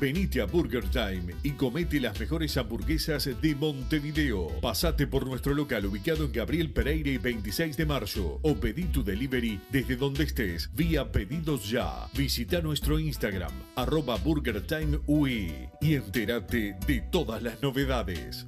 [0.05, 4.49] Venite a Burger Time y comete las mejores hamburguesas de Montevideo.
[4.61, 9.03] Pasate por nuestro local ubicado en Gabriel Pereira y 26 de marzo o pedí tu
[9.03, 12.07] delivery desde donde estés vía pedidos ya.
[12.15, 14.99] Visita nuestro Instagram arroba Burger Time
[15.81, 18.45] y entérate de todas las novedades.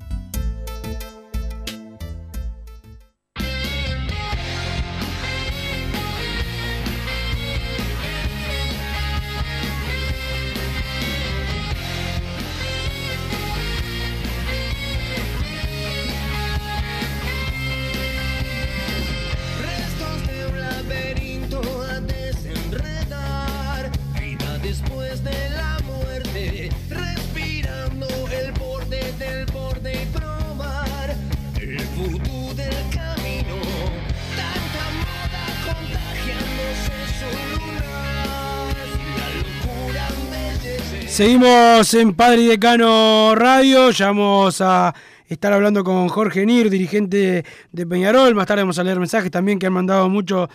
[41.16, 44.94] Seguimos en Padre y Decano Radio, ya vamos a
[45.26, 47.42] estar hablando con Jorge Nir, dirigente
[47.72, 50.50] de Peñarol, más tarde vamos a leer mensajes también que han mandado mucho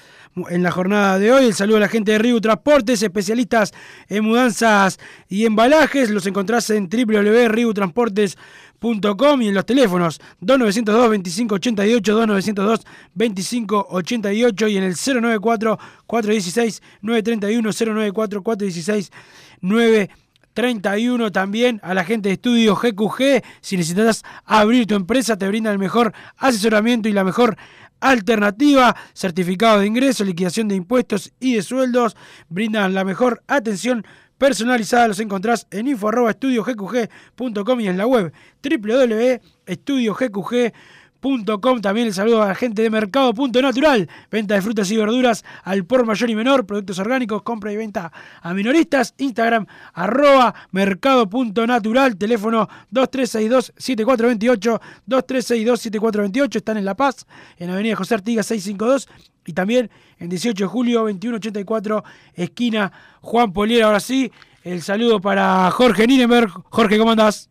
[0.51, 1.45] en la jornada de hoy.
[1.45, 3.73] El saludo a la gente de Río Transportes, especialistas
[4.07, 12.81] en mudanzas y embalajes, los encontrás en www.riutransportes.com y en los teléfonos 2902 2588 2902
[13.15, 16.81] 2588 y en el 094 416
[20.51, 23.43] 931 094 416 931 31 también a la gente de estudio GQG.
[23.61, 27.57] Si necesitas abrir tu empresa, te brinda el mejor asesoramiento y la mejor
[27.99, 28.95] alternativa.
[29.13, 32.15] Certificado de ingreso, liquidación de impuestos y de sueldos.
[32.49, 34.05] Brindan la mejor atención
[34.37, 35.07] personalizada.
[35.07, 38.33] Los encontrás en info.estudiogqg.com y en la web
[38.63, 41.00] www.estudiogqg.com
[41.81, 45.45] también el saludo a la gente de Mercado Punto Natural, venta de frutas y verduras
[45.63, 48.11] al por mayor y menor, productos orgánicos, compra y venta
[48.41, 51.29] a minoristas, Instagram arroba Mercado
[52.17, 59.07] teléfono 2362-7428, 2362-7428, están en La Paz, en Avenida José Artigas 652
[59.45, 62.03] y también en 18 de julio 2184,
[62.33, 62.91] esquina
[63.21, 63.85] Juan Poliera.
[63.87, 64.31] Ahora sí,
[64.63, 66.49] el saludo para Jorge Nirenberg.
[66.69, 67.49] Jorge, ¿cómo andás?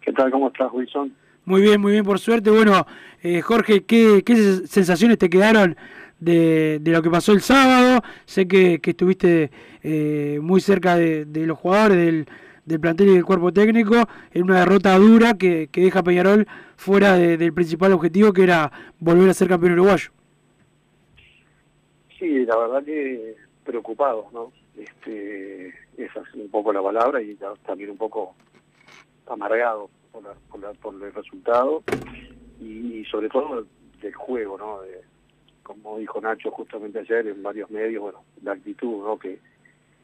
[0.00, 0.30] ¿Qué tal?
[0.32, 1.21] ¿Cómo estás, Wilson?
[1.44, 2.50] Muy bien, muy bien, por suerte.
[2.50, 2.86] Bueno,
[3.22, 5.76] eh, Jorge, ¿qué, ¿qué, sensaciones te quedaron
[6.20, 8.00] de, de, lo que pasó el sábado?
[8.26, 9.50] Sé que, que estuviste
[9.82, 12.26] eh, muy cerca de, de, los jugadores, del,
[12.64, 16.46] del plantel y del cuerpo técnico, en una derrota dura que, que deja a Peñarol
[16.76, 18.70] fuera del principal objetivo, que era
[19.00, 20.10] volver a ser campeón uruguayo.
[22.20, 23.34] Sí, la verdad que
[23.64, 24.52] preocupado, ¿no?
[24.76, 27.36] Este, esa es un poco la palabra y
[27.66, 28.34] también un poco
[29.26, 31.82] amargado por, la, por, la, por el resultado
[32.60, 33.66] y, sobre todo
[34.00, 34.82] del juego, ¿no?
[34.82, 35.00] De,
[35.62, 39.18] como dijo Nacho justamente ayer en varios medios, bueno, la actitud, ¿no?
[39.18, 39.38] Que,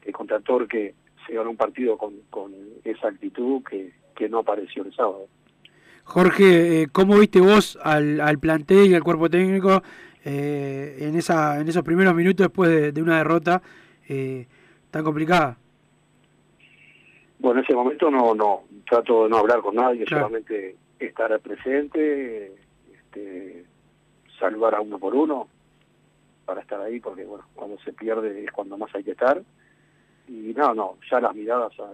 [0.00, 0.94] que contra Torque
[1.26, 2.52] se ganó un partido con, con
[2.84, 5.26] esa actitud que, que no apareció el sábado.
[6.04, 9.82] Jorge, eh, ¿cómo viste vos al, al plantel y al cuerpo técnico
[10.24, 13.60] eh, en esa en esos primeros minutos después de, una derrota
[14.08, 14.46] eh,
[14.90, 15.58] tan complicada?
[17.38, 20.26] Bueno, en ese momento no, no, trato de no hablar con nadie, claro.
[20.26, 22.52] solamente estar presente,
[22.92, 23.64] este,
[24.38, 25.48] saludar a uno por uno
[26.44, 29.42] para estar ahí, porque bueno, cuando se pierde es cuando más hay que estar.
[30.26, 31.90] Y no, no, ya las miradas a,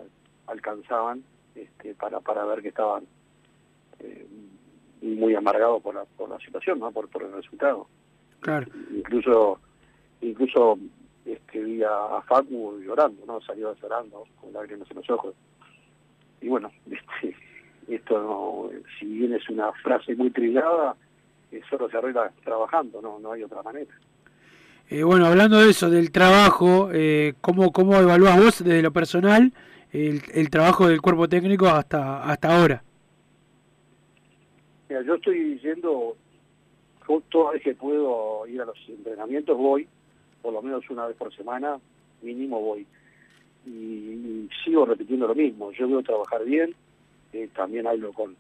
[0.51, 1.23] alcanzaban
[1.55, 3.05] este, para, para ver que estaban
[4.01, 4.27] eh,
[5.03, 6.91] muy amargados por la, por la situación, ¿no?
[6.91, 7.87] por, por el resultado.
[8.41, 8.67] Claro.
[8.91, 9.61] Incluso,
[10.21, 10.79] incluso
[11.25, 13.41] este, vi a, a Facu llorando, ¿no?
[13.41, 15.35] Salió llorando con lágrimas en los ojos.
[16.41, 17.37] Y bueno, este,
[17.89, 20.97] esto no, si bien es una frase muy trillada,
[21.53, 23.91] eh, solo se arregla trabajando, no, no hay otra manera.
[24.91, 29.53] Eh, bueno, hablando de eso, del trabajo, eh, ¿cómo, ¿cómo evalúas vos desde lo personal
[29.93, 32.83] el, el trabajo del cuerpo técnico hasta, hasta ahora?
[34.89, 36.17] Mira, yo estoy yendo,
[37.31, 39.89] toda vez que puedo ir a los entrenamientos voy,
[40.45, 41.81] por lo menos una vez por semana,
[42.21, 42.87] mínimo voy.
[43.67, 46.75] Y, sigo repitiendo lo mismo, yo veo trabajar bien,
[47.33, 48.37] eh, también hablo con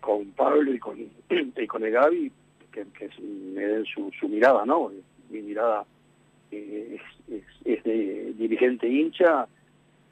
[0.00, 0.98] con Pablo y con,
[1.28, 2.32] y con el Gaby,
[2.72, 2.86] que,
[3.20, 4.90] me den su, mirada, ¿no?
[5.28, 5.84] Mi mirada
[6.50, 6.98] eh,
[7.64, 9.46] es, de dirigente hincha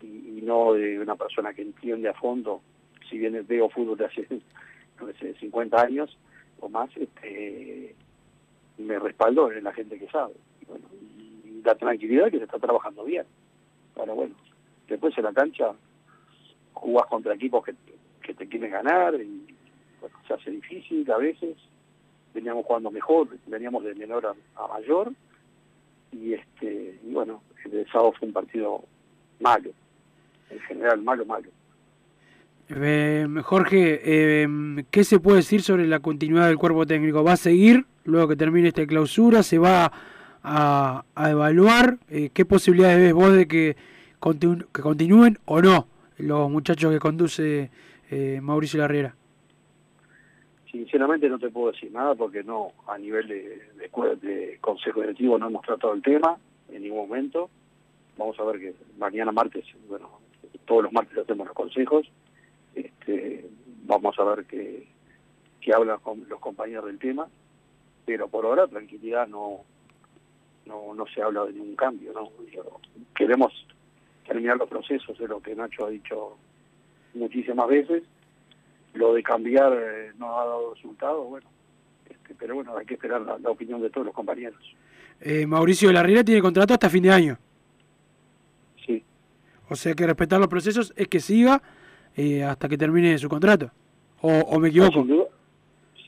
[0.02, 2.60] y, y, no de una persona que entiende a fondo,
[3.08, 4.26] si bien veo fútbol de hace,
[5.00, 6.18] no sé, 50 años
[6.60, 7.94] o más, este,
[8.76, 10.34] me respaldo en la gente que sabe.
[10.68, 10.84] Bueno,
[11.64, 13.24] la tranquilidad que se está trabajando bien.
[13.96, 14.34] Ahora bueno,
[14.88, 15.72] después en la cancha
[16.74, 17.74] jugás contra equipos que,
[18.22, 19.46] que te quieren ganar y
[20.26, 21.56] se hace difícil a veces.
[22.34, 25.12] Veníamos jugando mejor, veníamos de menor a, a mayor
[26.12, 28.84] y este y bueno, el sábado fue un partido
[29.40, 29.70] malo,
[30.50, 31.48] en general malo, malo.
[32.68, 34.48] Eh, Jorge, eh,
[34.90, 37.22] ¿qué se puede decir sobre la continuidad del cuerpo técnico?
[37.22, 39.42] ¿Va a seguir luego que termine esta clausura?
[39.42, 39.92] ¿Se va
[40.46, 41.98] a, a evaluar?
[42.08, 43.76] Eh, ¿Qué posibilidades ves vos de que,
[44.20, 45.88] continu que continúen o no
[46.18, 47.70] los muchachos que conduce
[48.10, 49.14] eh, Mauricio Larriera?
[50.70, 55.36] Sinceramente no te puedo decir nada porque no, a nivel de, de, de consejo directivo
[55.38, 56.38] no hemos tratado el tema
[56.70, 57.50] en ningún momento.
[58.16, 60.08] Vamos a ver que mañana martes, bueno,
[60.64, 62.06] todos los martes hacemos los consejos
[62.76, 63.48] este,
[63.84, 64.86] vamos a ver qué,
[65.60, 67.26] qué hablan con los compañeros del tema,
[68.04, 69.62] pero por ahora tranquilidad no
[70.66, 72.30] no, no se habla de ningún cambio, ¿no?
[73.14, 73.52] Queremos
[74.26, 76.36] terminar los procesos, de lo que Nacho ha dicho
[77.14, 78.02] muchísimas veces,
[78.94, 81.46] lo de cambiar eh, no ha dado resultado, bueno,
[82.08, 84.60] este, pero bueno, hay que esperar la, la opinión de todos los compañeros.
[85.20, 87.38] Eh, Mauricio de la Riera tiene contrato hasta fin de año.
[88.84, 89.02] Sí.
[89.68, 91.62] O sea que respetar los procesos es que siga
[92.16, 93.70] eh, hasta que termine su contrato.
[94.20, 95.00] ¿O, o me equivoco?
[95.00, 95.26] Sin duda,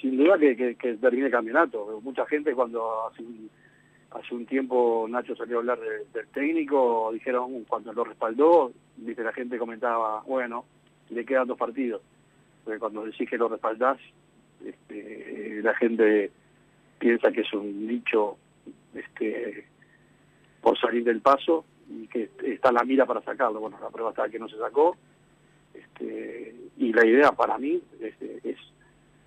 [0.01, 2.01] sin duda que, que, que termine el campeonato.
[2.03, 3.51] Mucha gente cuando hace un,
[4.11, 9.23] hace un tiempo Nacho salió a hablar de- del técnico, dijeron cuando lo respaldó, dice
[9.23, 10.65] la gente comentaba, bueno,
[11.11, 12.03] le quedan dos partidos.
[12.65, 13.99] Porque cuando decís que lo respaldás,
[14.65, 16.31] este, la gente
[16.99, 18.37] piensa que es un dicho
[18.95, 19.67] este,
[20.61, 23.61] por salir del paso y que está la mira para sacarlo.
[23.61, 24.97] Bueno, la prueba está que no se sacó.
[25.73, 28.59] Este, y la idea para mí este, es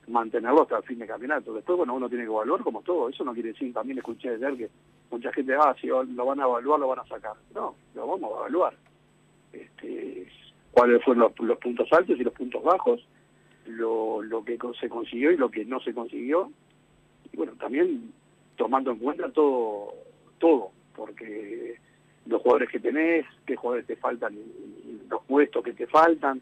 [0.08, 1.54] mantenerlo hasta el fin de campeonato.
[1.54, 3.10] Después, bueno, uno tiene que evaluar como todo.
[3.10, 4.70] Eso no quiere decir, también escuché ayer que
[5.10, 7.34] mucha gente, ah, si lo van a evaluar, lo van a sacar.
[7.54, 8.74] No, lo vamos a evaluar.
[9.54, 10.28] Este,
[10.72, 13.06] cuáles fueron los, puntos altos y los puntos bajos,
[13.68, 16.52] lo, lo que se consiguió y lo que no se consiguió.
[17.32, 18.14] Y bueno, también
[18.56, 19.94] tomando en cuenta todo,
[20.40, 21.78] todo, porque
[22.26, 24.38] los jugadores que tenés, qué jugadores te faltan,
[25.10, 26.42] los puestos que te faltan,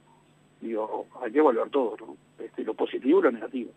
[0.62, 1.96] digo, hay que evaluar todo.
[2.40, 3.72] Este, lo positivo y lo negativo.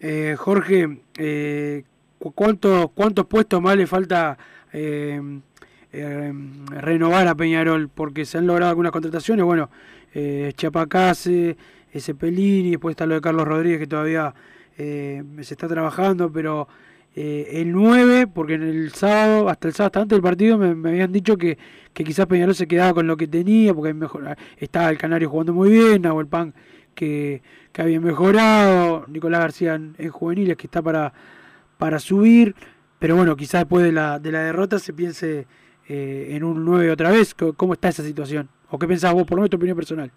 [0.00, 1.84] Eh, Jorge, eh,
[2.18, 4.36] cu- ¿cuántos, ¿cuántos puestos más le falta
[4.72, 5.20] eh,
[5.92, 6.32] eh,
[6.70, 7.88] renovar a Peñarol?
[7.88, 9.70] Porque se han logrado algunas contrataciones, bueno,
[10.54, 11.56] Chapacase,
[11.94, 14.34] Cepelini, después está lo de Carlos Rodríguez que todavía
[14.76, 16.68] se está trabajando, pero
[17.16, 20.88] eh, el 9, porque en el sábado, hasta el sábado, hasta antes del partido, me,
[20.90, 21.58] habían dicho que,
[21.92, 25.52] que quizás Peñarol se quedaba con lo que tenía, porque mejor, estaba el Canario jugando
[25.54, 26.54] muy bien, Nahuel Pan
[26.94, 27.42] que,
[27.72, 31.12] que había mejorado, Nicolás García en, en juveniles que está para,
[31.78, 32.54] para subir,
[32.98, 35.46] pero bueno, quizás después de la, de la derrota se piense
[35.88, 37.34] eh, en un 9 otra vez.
[37.34, 38.48] ¿Cómo- ¿Cómo está esa situación?
[38.70, 40.10] ¿O qué pensás vos, por lo menos tu opinión personal?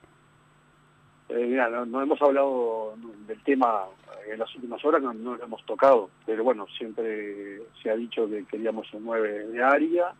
[1.29, 2.95] Eh, mira, no, hemos hablado
[3.27, 3.83] del tema
[4.27, 8.45] en las últimas horas, no, lo hemos tocado, pero bueno, siempre se ha dicho que
[8.45, 10.13] queríamos un 9 de área,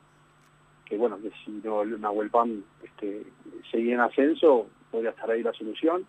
[0.86, 3.24] que bueno, que si no Nahuel Pan este,
[3.72, 6.06] seguía en ascenso, podría estar ahí la solución.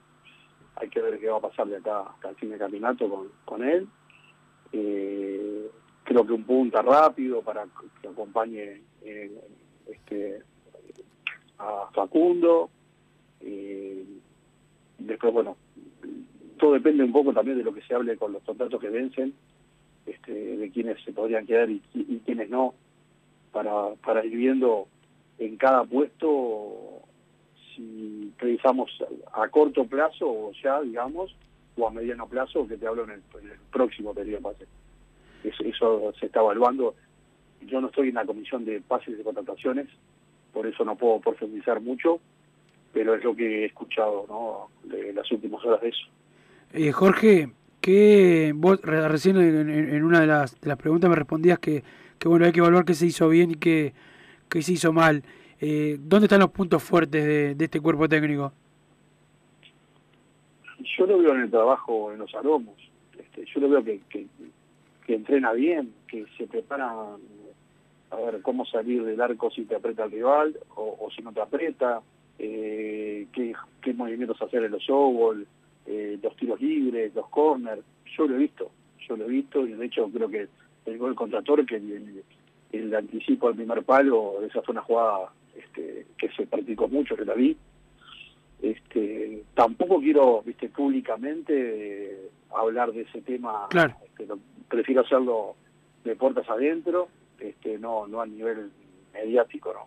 [0.77, 3.29] Hay que ver qué va a pasar de acá hasta el fin de campeonato con,
[3.45, 3.89] con él.
[4.73, 5.71] Eh,
[6.05, 7.67] creo que un punta rápido para
[8.01, 9.41] que acompañe eh,
[9.87, 10.43] este,
[11.59, 12.71] a Facundo.
[15.01, 15.57] Después, bueno,
[16.59, 19.35] todo depende un poco también de lo que se hable con los contratos que vencen,
[20.07, 22.75] este, de quienes se podrían quedar y, y no,
[23.53, 24.89] para, ir viendo
[25.39, 27.03] en cada puesto
[27.75, 28.91] si revisamos
[29.33, 31.35] a corto plazo o ya, digamos,
[31.77, 34.67] o a mediano plazo, que te hablo en el, en el próximo periodo de pase.
[35.45, 36.95] Eso, eso se está evaluando.
[37.63, 39.89] Yo no estoy en la comisión de pases de contrataciones,
[40.53, 42.21] por eso no puedo profundizar mucho,
[42.93, 44.69] pero es lo que he escuchado ¿no?
[44.89, 46.07] de las últimas horas de eso.
[46.73, 51.09] Eh, Jorge, que vos re- recién en, en- en una de las, de las preguntas
[51.11, 51.83] me respondías que,
[52.19, 53.93] que bueno hay que evaluar qué se hizo bien y qué,
[54.49, 55.23] qué se hizo mal.
[55.61, 58.53] Eh, ¿Dónde están los puntos fuertes de, de este cuerpo técnico?
[60.99, 62.75] Yo lo veo en el trabajo en los aromos,
[63.19, 64.27] este, yo lo veo que, que,
[65.07, 66.91] que entrena bien, que se prepara
[68.11, 71.33] a ver cómo salir del arco si te aprieta el rival o, o si no
[71.33, 72.01] te aprieta,
[72.43, 75.47] eh, qué, qué movimientos hacer en los softball,
[75.87, 77.83] eh, los tiros libres, los corners,
[78.17, 78.71] yo lo he visto,
[79.07, 80.49] yo lo he visto y de hecho creo que
[80.87, 82.25] el gol contra Torque, el, el,
[82.73, 87.25] el anticipo al primer palo, esa fue una jugada este, que se practicó mucho, que
[87.27, 87.57] la vi,
[88.63, 91.53] este, tampoco quiero, viste, públicamente
[92.13, 93.67] eh, hablar de ese tema.
[93.71, 93.95] Claro.
[94.05, 94.39] Este, lo-
[94.69, 95.57] prefiero hacerlo
[96.05, 98.71] de puertas adentro, este, no, no a nivel
[99.13, 99.87] mediático, ¿no?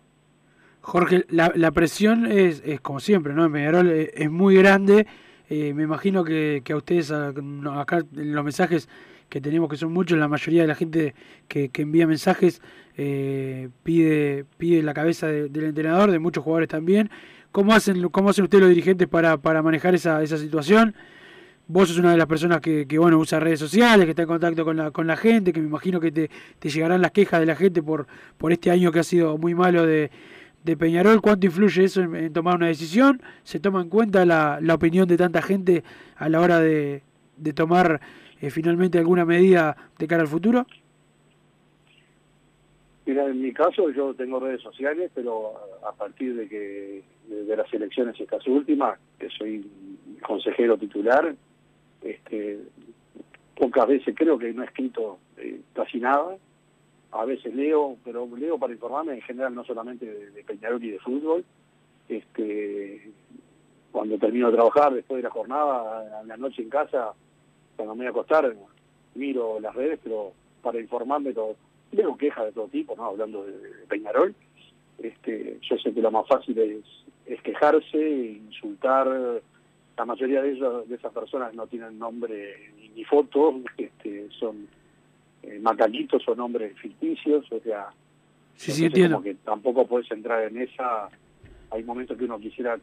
[0.86, 3.46] Jorge, la, la presión es, es como siempre, ¿no?
[3.46, 5.06] En Peñarol es, es muy grande.
[5.48, 8.88] Eh, me imagino que, que a ustedes, acá los mensajes
[9.30, 11.14] que tenemos, que son muchos, la mayoría de la gente
[11.48, 12.60] que, que envía mensajes
[12.98, 17.08] eh, pide, pide la cabeza de- del entrenador, de muchos jugadores también.
[17.50, 20.94] ¿Cómo hacen, cómo hacen ustedes los dirigentes para, para manejar esa, esa situación?
[21.66, 24.28] Vos sos una de las personas que, que, bueno, usa redes sociales, que está en
[24.28, 27.40] contacto con la, con la gente, que me imagino que te, te llegarán las quejas
[27.40, 28.06] de la gente por,
[28.36, 30.10] por este año que ha sido muy malo de,
[30.64, 31.20] de Peñarol.
[31.20, 33.22] ¿Cuánto influye eso en, tomar una decisión?
[33.44, 35.84] ¿Se toma en cuenta la, la opinión de tanta gente
[36.16, 37.02] a la hora de,
[37.36, 38.00] de tomar
[38.40, 40.66] eh, finalmente alguna medida de cara al futuro?
[43.06, 45.52] Mira, en mi caso yo tengo redes sociales, pero
[45.86, 49.66] a partir de que de las elecciones estas últimas, que soy
[50.22, 51.34] consejero titular,
[52.02, 52.60] este,
[53.56, 56.36] pocas veces creo que no he escrito eh, casi nada.
[57.14, 60.98] A veces leo, pero leo para informarme en general no solamente de, Peñarol y de
[60.98, 61.44] fútbol.
[62.08, 63.10] Este,
[63.92, 67.12] cuando termino de trabajar, después de la jornada, a la noche en casa,
[67.76, 68.54] cuando me voy a acostar,
[69.14, 71.56] miro las redes, pero para informarme to-
[71.92, 73.04] veo quejas de todo tipo, ¿no?
[73.04, 73.52] Hablando de,
[73.88, 74.34] Peñarol.
[74.98, 76.84] Este, yo sé que lo más fácil es,
[77.26, 77.98] es quejarse,
[78.44, 79.40] insultar.
[79.96, 84.66] La mayoría de ellos, de esas personas no tienen nombre ni, ni foto, este, son
[85.46, 85.62] eh,
[86.26, 87.88] o nombres ficticios, o sea,
[88.56, 89.16] Sí, sí, entiendo.
[89.16, 91.08] como que tampoco puedes entrar en esa.
[91.70, 92.78] Hay momentos que uno quisiera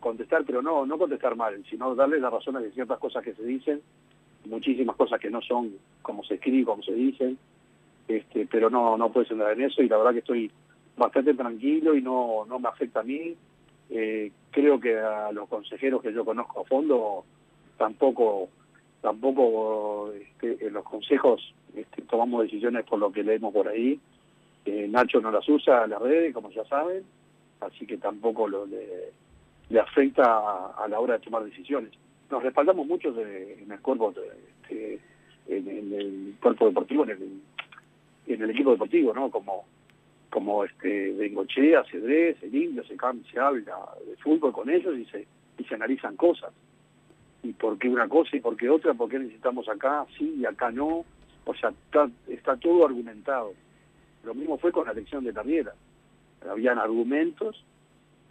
[0.00, 3.42] contestar, pero no no contestar mal, sino darle la razón a ciertas cosas que se
[3.44, 3.80] dicen,
[4.44, 7.38] muchísimas cosas que no son como se escribe, como se dicen,
[8.08, 10.50] este, pero no no puedes entrar en eso y la verdad que estoy
[10.96, 13.34] bastante tranquilo y no no me afecta a mí.
[13.88, 17.24] Eh, creo que a los consejeros que yo conozco a fondo
[17.78, 18.48] tampoco
[19.06, 24.00] tampoco este, en los consejos este, tomamos decisiones por lo que leemos por ahí.
[24.64, 27.04] Eh, Nacho no las usa a las redes, como ya saben,
[27.60, 29.12] así que tampoco lo le,
[29.70, 31.92] le afecta a, la hora de tomar decisiones.
[32.32, 34.12] Nos respaldamos mucho en el cuerpo,
[34.64, 34.98] este,
[35.46, 37.40] en, el cuerpo deportivo, en
[38.26, 39.30] el, equipo deportivo, ¿no?
[39.30, 39.66] Como
[40.30, 45.04] como este Bengochea, Cedrés, el Indio, se, cam- se habla de fútbol con ellos y
[45.04, 45.26] se,
[45.58, 46.52] y se analizan cosas.
[47.42, 50.44] Y por qué una cosa y por qué otra, por qué necesitamos acá sí y
[50.44, 51.04] acá no.
[51.44, 51.72] O sea,
[52.28, 53.54] está, todo argumentado.
[54.24, 55.72] Lo mismo fue con la elección de Tarriera.
[56.48, 57.64] Habían argumentos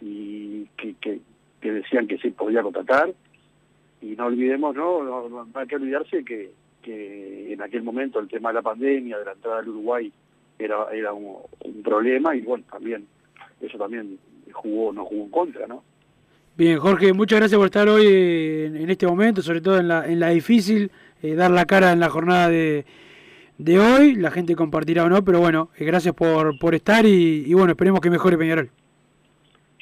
[0.00, 1.20] y que, que,
[1.62, 3.12] decían que se podía contratar.
[4.02, 6.52] Y no olvidemos, no, no, no hay que olvidarse que,
[6.82, 10.12] que en aquel momento el tema de la pandemia, de la entrada del Uruguay,
[10.58, 13.06] era, era un, un problema y bueno, también
[13.60, 14.18] eso también
[14.52, 15.82] jugó, nos jugó en contra, ¿no?
[16.56, 20.06] Bien, Jorge, muchas gracias por estar hoy en, en este momento, sobre todo en la,
[20.06, 20.90] en la difícil,
[21.22, 22.86] eh, dar la cara en la jornada de,
[23.58, 24.14] de hoy.
[24.14, 28.00] La gente compartirá o no, pero bueno, eh, gracias por, por estar y, bueno, esperemos
[28.00, 28.70] que mejore Peñarol.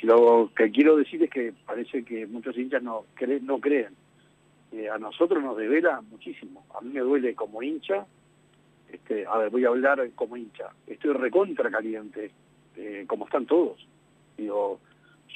[0.02, 3.94] Lo que quiero decir es que parece que muchos hinchas no, cre- no creen.
[4.72, 6.66] Eh, a nosotros nos devela muchísimo.
[6.76, 8.04] A mí me duele como hincha.
[8.92, 10.64] Este, a ver, voy a hablar como hincha.
[10.88, 12.32] Estoy recontra caliente,
[12.76, 13.86] eh, como están todos.
[14.36, 14.80] Digo,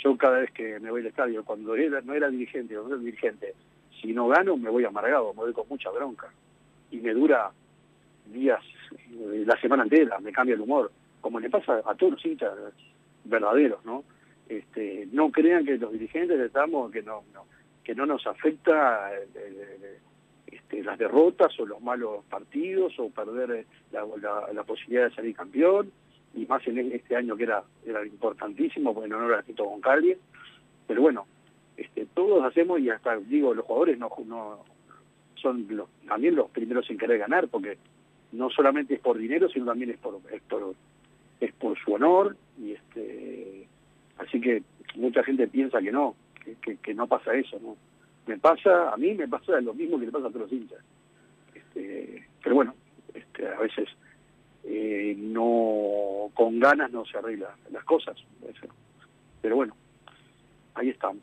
[0.02, 3.54] yo cada vez que me voy al estadio, cuando no era dirigente, no era dirigente,
[4.00, 6.28] si no gano me voy amargado, me voy con mucha bronca.
[6.90, 7.50] Y me dura
[8.26, 10.90] días, eh, la semana entera, me cambia el humor.
[11.20, 12.52] Como le pasa a todos los hinchas
[13.24, 14.04] verdaderos, ¿no?
[14.48, 17.24] Este, no crean que los dirigentes estamos, que no,
[17.84, 19.98] que no nos afecta eh, eh,
[20.46, 24.06] este, las derrotas o los malos partidos o perder la-
[24.52, 25.90] la posibilidad de salir campeón
[26.34, 27.62] y más en este año que era
[28.06, 30.18] importantísimo porque en honor a Tito Goncalves.
[30.86, 31.26] Pero bueno
[31.78, 34.10] este todos hacemos y hasta digo los jugadores no,
[35.36, 37.78] son los, también los primeros en querer ganar porque
[38.32, 40.74] no solamente es por dinero sino también es por es por,
[41.40, 43.68] es por su honor y este
[44.18, 44.62] así que
[44.96, 47.76] mucha gente piensa que no que, que, que no pasa eso no
[48.26, 50.80] me pasa a mí me pasa lo mismo que le pasa a todos los hinchas.
[51.54, 52.74] Este, pero bueno
[53.14, 53.88] este, a veces
[54.68, 58.16] eh, no con ganas no se arreglan las cosas
[59.40, 59.74] pero bueno
[60.74, 61.22] ahí estamos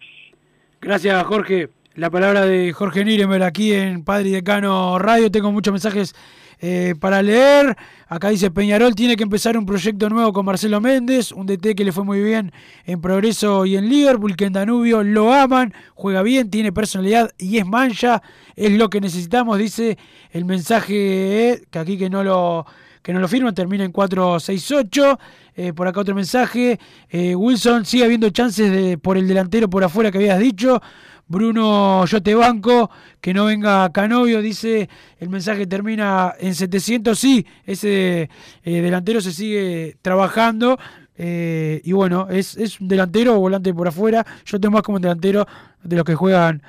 [0.86, 1.70] Gracias, Jorge.
[1.96, 5.32] La palabra de Jorge Niremer aquí en Padre y Decano Radio.
[5.32, 6.14] Tengo muchos mensajes
[6.60, 7.76] eh, para leer.
[8.08, 11.86] Acá dice Peñarol tiene que empezar un proyecto nuevo con Marcelo Méndez, un DT que
[11.86, 12.52] le fue muy bien
[12.86, 17.58] en Progreso y en Liverpool, que en Danubio lo aman, juega bien, tiene personalidad y
[17.58, 18.22] es mancha.
[18.56, 19.98] Es lo que necesitamos, dice
[20.30, 22.68] el mensaje eh, que aquí que no lo
[23.06, 25.20] que no lo firman, termina en 468.
[25.56, 26.80] Eh, por acá otro mensaje.
[27.08, 30.82] Eh, Wilson, sigue habiendo chances por el delantero por afuera que habías dicho.
[31.28, 32.89] Bruno, yo te banco,
[33.22, 34.89] que no venga Canovio, dice
[35.20, 37.18] el mensaje termina en 700.
[37.18, 38.28] Sí, ese
[38.64, 40.80] eh, delantero se sigue trabajando.
[41.16, 44.26] eh, y bueno, es, es un delantero o volante por afuera.
[44.45, 45.45] Yo tengo más como un delantero
[45.84, 46.64] de los que juegan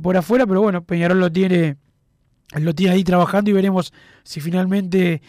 [0.00, 1.76] por afuera, pero bueno, Peñarol lo tiene
[2.52, 5.22] lo tiene ahí trabajando y veremos si finalmente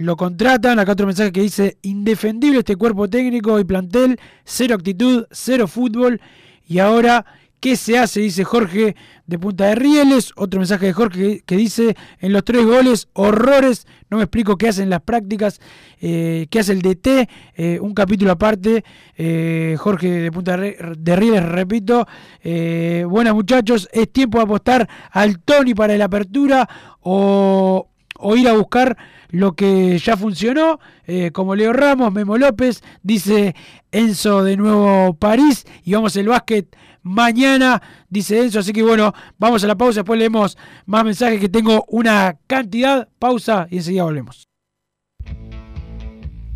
[0.00, 0.78] lo contratan.
[0.78, 6.20] Acá otro mensaje que dice, indefendible este cuerpo técnico y plantel, cero actitud, cero fútbol.
[6.66, 7.26] Y ahora,
[7.60, 8.20] ¿qué se hace?
[8.20, 8.96] Dice Jorge
[9.26, 10.32] de Punta de Rieles.
[10.36, 13.86] Otro mensaje de Jorge que, dice, en los tres goles, horrores.
[14.08, 15.60] No me explico qué hacen las prácticas,
[16.00, 17.28] eh, qué hace el DT.
[17.56, 18.82] eh, un capítulo aparte.
[19.18, 22.06] eh, Jorge de Punta de Rieles, repito.
[22.42, 26.66] Buenas muchachos, es tiempo de apostar al Tony para la apertura
[27.00, 27.89] o,
[28.20, 28.96] o ir a buscar
[29.30, 33.54] lo que ya funcionó, eh, como Leo Ramos, Memo López, dice
[33.92, 39.64] Enzo de nuevo París, y vamos el básquet mañana, dice Enzo, así que bueno, vamos
[39.64, 44.49] a la pausa, después leemos más mensajes que tengo una cantidad, pausa y enseguida volvemos.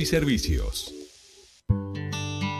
[0.05, 1.00] servicios.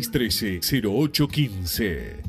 [0.00, 2.22] 0815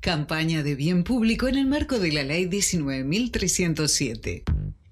[0.00, 4.42] Campaña de bien público en el marco de la Ley 19.307.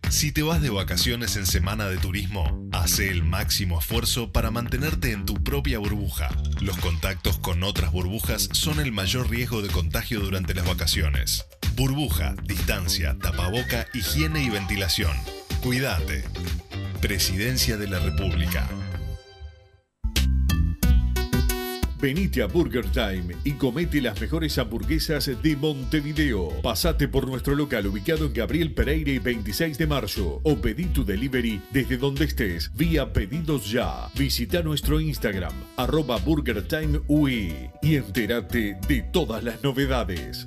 [0.09, 5.11] Si te vas de vacaciones en semana de turismo, hace el máximo esfuerzo para mantenerte
[5.11, 6.29] en tu propia burbuja.
[6.61, 11.47] Los contactos con otras burbujas son el mayor riesgo de contagio durante las vacaciones.
[11.75, 15.17] Burbuja, distancia, tapaboca, higiene y ventilación.
[15.61, 16.23] Cuídate.
[17.01, 18.69] Presidencia de la República.
[22.01, 26.49] Venite a Burger Time y comete las mejores hamburguesas de Montevideo.
[26.63, 31.05] Pasate por nuestro local ubicado en Gabriel Pereira y 26 de marzo o pedí tu
[31.05, 34.09] delivery desde donde estés vía pedidos ya.
[34.15, 37.01] Visita nuestro Instagram arroba Burger Time
[37.83, 40.47] y entérate de todas las novedades.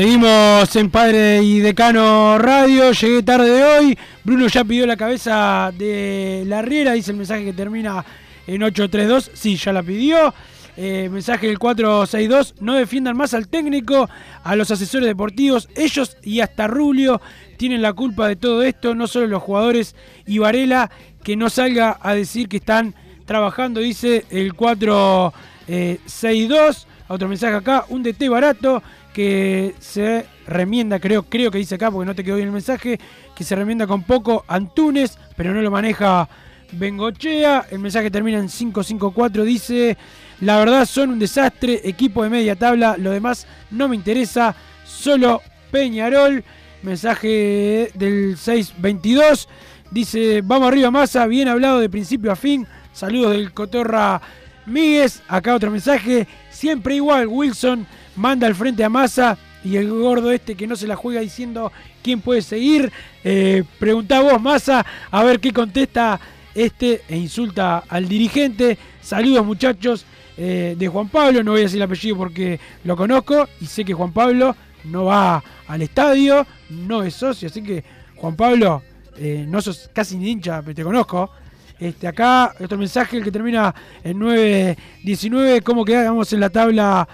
[0.00, 2.92] Seguimos en Padre y Decano Radio.
[2.92, 3.98] Llegué tarde de hoy.
[4.24, 6.92] Bruno ya pidió la cabeza de la Riera.
[6.92, 8.04] Dice el mensaje que termina
[8.46, 9.32] en 832.
[9.34, 10.32] Sí, ya la pidió.
[10.76, 12.54] Eh, mensaje del 462.
[12.60, 14.08] No defiendan más al técnico,
[14.44, 15.68] a los asesores deportivos.
[15.74, 17.20] Ellos y hasta Rulio
[17.60, 18.94] tienen la culpa de todo esto.
[18.94, 19.94] No solo los jugadores
[20.26, 20.90] y Varela.
[21.22, 22.94] Que no salga a decir que están
[23.26, 23.80] trabajando.
[23.80, 26.86] Dice el 462.
[27.08, 27.84] Otro mensaje acá.
[27.90, 28.82] Un DT barato
[29.12, 32.98] que se remienda, creo, creo que dice acá, porque no te quedó bien el mensaje,
[33.34, 36.30] que se remienda con poco Antunes, pero no lo maneja
[36.72, 37.66] Bengochea.
[37.70, 39.98] El mensaje termina en 554, dice,
[40.40, 44.54] la verdad son un desastre, equipo de media tabla, lo demás no me interesa,
[44.86, 46.42] solo Peñarol.
[46.82, 49.48] Mensaje del 622,
[49.90, 54.20] dice, vamos arriba masa, bien hablado de principio a fin, saludos del Cotorra
[54.64, 60.30] Míguez, acá otro mensaje, siempre igual, Wilson manda al frente a Massa y el gordo
[60.30, 61.70] este que no se la juega diciendo
[62.02, 62.90] quién puede seguir.
[63.24, 66.18] Eh, preguntá vos, Massa, a ver qué contesta
[66.54, 68.78] este e insulta al dirigente.
[69.02, 70.04] Saludos muchachos
[70.36, 73.84] eh, de Juan Pablo, no voy a decir el apellido porque lo conozco y sé
[73.84, 77.84] que Juan Pablo no va al estadio, no es socio, así que
[78.16, 78.82] Juan Pablo,
[79.16, 81.30] eh, no sos casi ni hincha, pero te conozco.
[81.78, 87.08] Este, acá otro mensaje el que termina en 9.19, cómo quedamos en la tabla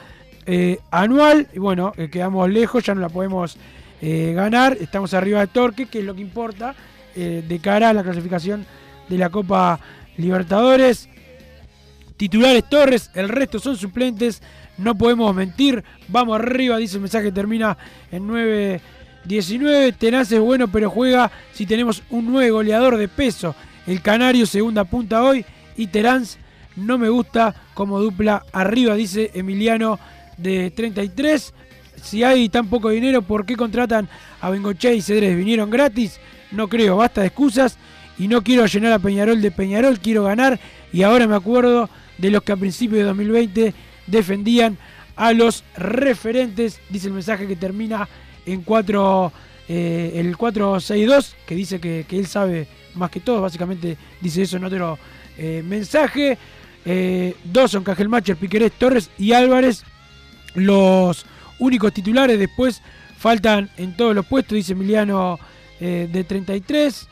[0.47, 1.49] eh, anual.
[1.53, 3.59] Y bueno, eh, quedamos lejos, ya no la podemos
[4.01, 4.77] ganar.
[4.79, 6.75] Estamos arriba de Torque, que es lo que importa
[7.15, 8.67] de cara a la clasificación
[9.09, 9.81] de la Copa
[10.19, 11.09] Libertadores.
[12.17, 14.43] Titulares Torres, el resto son suplentes.
[14.79, 15.83] No podemos mentir.
[16.09, 17.77] Vamos arriba, dice el mensaje, termina
[18.11, 19.95] en 9-19.
[19.97, 23.55] Tenaz es bueno, pero juega si tenemos un nuevo goleador de peso.
[23.87, 25.45] El Canario, segunda punta hoy.
[25.77, 26.39] Y Teráns
[26.77, 29.99] no me gusta como dupla arriba, dice Emiliano
[30.37, 31.55] de 33.
[32.03, 34.09] Si hay tan poco dinero, ¿por qué contratan
[34.41, 35.37] a Bengoche y Cedrés?
[35.37, 36.21] ¿Vinieron gratis?
[36.51, 37.79] No creo, basta de excusas.
[38.19, 40.59] Y no quiero llenar a Peñarol de Peñarol, quiero ganar.
[40.93, 43.75] Y ahora me acuerdo de los que a principios de 2020
[44.07, 44.79] defendían
[45.17, 46.81] a los referentes.
[46.89, 48.09] Dice el mensaje que termina
[48.45, 49.33] en 4,
[49.69, 53.43] eh, el 462, que dice que, él sabe más que todos.
[53.43, 54.99] Básicamente dice eso en otro
[55.39, 56.39] eh, mensaje.
[56.85, 59.85] Eh, dos son Cajelmacher, Piquerés, Torres y Álvarez
[60.57, 61.27] los
[61.59, 62.39] únicos titulares.
[62.39, 62.83] Después
[63.19, 65.39] faltan en todos los puestos, dice Emiliano
[65.81, 67.09] eh, de 33.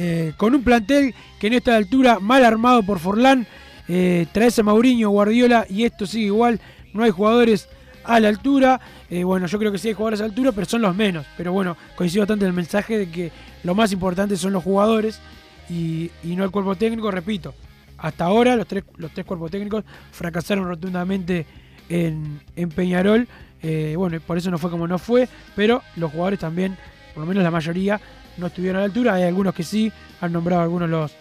[0.00, 3.46] Eh, con un plantel que en esta altura mal armado por Forlán.
[3.88, 6.60] Eh, traes a Mauriño, Guardiola y esto sigue igual.
[6.92, 7.68] No hay jugadores
[8.04, 8.80] a la altura.
[9.10, 11.26] Eh, bueno, yo creo que sí hay jugadores a la altura, pero son los menos.
[11.36, 13.32] Pero bueno, coincido bastante en el mensaje de que
[13.64, 15.20] lo más importante son los jugadores
[15.68, 17.10] y, y no el cuerpo técnico.
[17.10, 17.54] Repito,
[17.98, 21.46] hasta ahora los tres, los tres cuerpos técnicos fracasaron rotundamente
[21.88, 22.40] en,
[22.74, 23.26] Peñarol.
[23.60, 26.76] Eh, bueno, por eso no fue como no fue, pero los jugadores también,
[27.12, 28.00] por lo menos la mayoría,
[28.36, 29.14] no estuvieron a la altura.
[29.14, 31.12] Hay algunos que sí, han nombrado algunos los,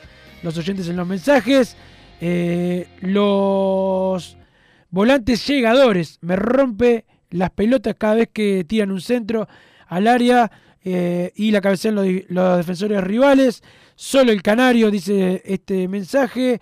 [0.43, 1.76] los oyentes en los mensajes.
[2.20, 4.38] Eh, los
[4.89, 9.47] volantes llegadores, me rompe las pelotas cada vez que tiran un centro
[9.88, 10.51] al área
[10.84, 13.63] eh, y la cabecean los, los defensores rivales.
[13.95, 16.61] Solo el canario, dice este mensaje.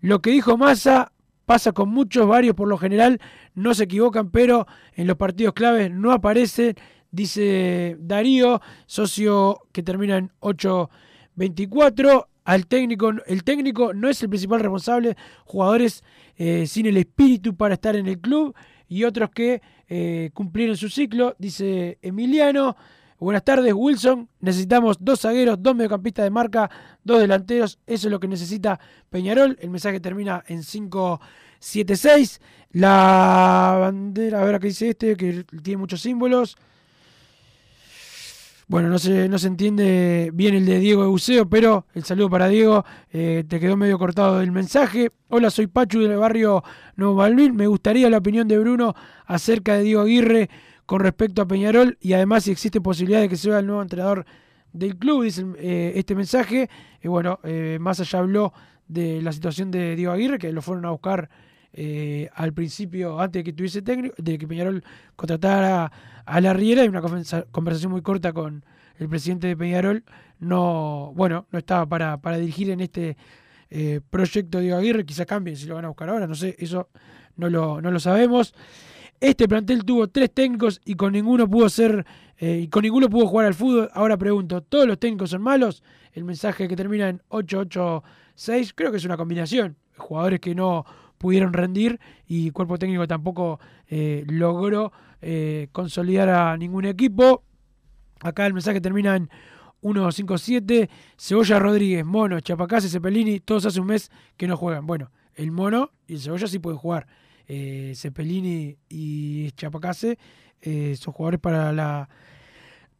[0.00, 1.12] Lo que dijo Massa
[1.46, 3.20] pasa con muchos, varios por lo general
[3.54, 6.74] no se equivocan, pero en los partidos claves no aparece,
[7.10, 12.26] dice Darío, socio que termina en 8-24.
[12.44, 16.02] Al técnico, el técnico no es el principal responsable, jugadores
[16.36, 18.54] eh, sin el espíritu para estar en el club
[18.88, 22.76] y otros que eh, cumplieron su ciclo, dice Emiliano.
[23.18, 24.28] Buenas tardes, Wilson.
[24.40, 26.68] Necesitamos dos zagueros, dos mediocampistas de marca,
[27.04, 27.78] dos delanteros.
[27.86, 28.80] Eso es lo que necesita
[29.10, 29.56] Peñarol.
[29.60, 32.40] El mensaje termina en 5-7-6.
[32.72, 36.56] La bandera, a ver qué dice este, que tiene muchos símbolos.
[38.68, 42.48] Bueno, no se, no se entiende bien el de Diego Euseo, pero el saludo para
[42.48, 42.84] Diego.
[43.12, 45.10] Eh, te quedó medio cortado el mensaje.
[45.28, 46.62] Hola, soy Pachu del barrio
[46.96, 47.56] Nuevo Malvin.
[47.56, 48.94] Me gustaría la opinión de Bruno
[49.26, 50.48] acerca de Diego Aguirre
[50.86, 54.24] con respecto a Peñarol y además si existe posibilidad de que sea el nuevo entrenador
[54.72, 56.70] del club, dice eh, este mensaje.
[57.02, 58.52] Y bueno, eh, más allá habló
[58.86, 61.28] de la situación de Diego Aguirre, que lo fueron a buscar
[61.72, 64.84] eh, al principio, antes de que tuviese técnico, de que Peñarol
[65.16, 65.90] contratara
[66.24, 68.64] a la Riera, y una conversa- conversación muy corta con
[68.98, 70.04] el presidente de Peñarol,
[70.38, 73.16] no, bueno, no estaba para, dirigir en este
[73.70, 76.88] eh, proyecto Diego Aguirre, quizá cambien si lo van a buscar ahora, no sé, eso
[77.36, 78.54] no lo, no lo sabemos.
[79.20, 82.04] Este plantel tuvo tres técnicos y con ninguno pudo ser,
[82.38, 83.88] eh, y con ninguno pudo jugar al fútbol.
[83.94, 85.82] Ahora pregunto, ¿todos los técnicos son malos?
[86.12, 89.76] El mensaje que termina en 886, creo que es una combinación.
[89.96, 90.84] Jugadores que no
[91.18, 94.92] pudieron rendir y cuerpo técnico tampoco eh, logró
[95.22, 97.44] eh, consolidar a ningún equipo.
[98.20, 99.30] Acá el mensaje termina en
[99.80, 100.90] 157.
[101.16, 104.86] Cebolla Rodríguez, Mono, Chapacase, Cepelini, todos hace un mes que no juegan.
[104.86, 107.06] Bueno, el Mono y el Cebolla sí pueden jugar.
[107.46, 110.18] Eh, Cepelini y Chapacase
[110.60, 112.08] eh, son jugadores para la,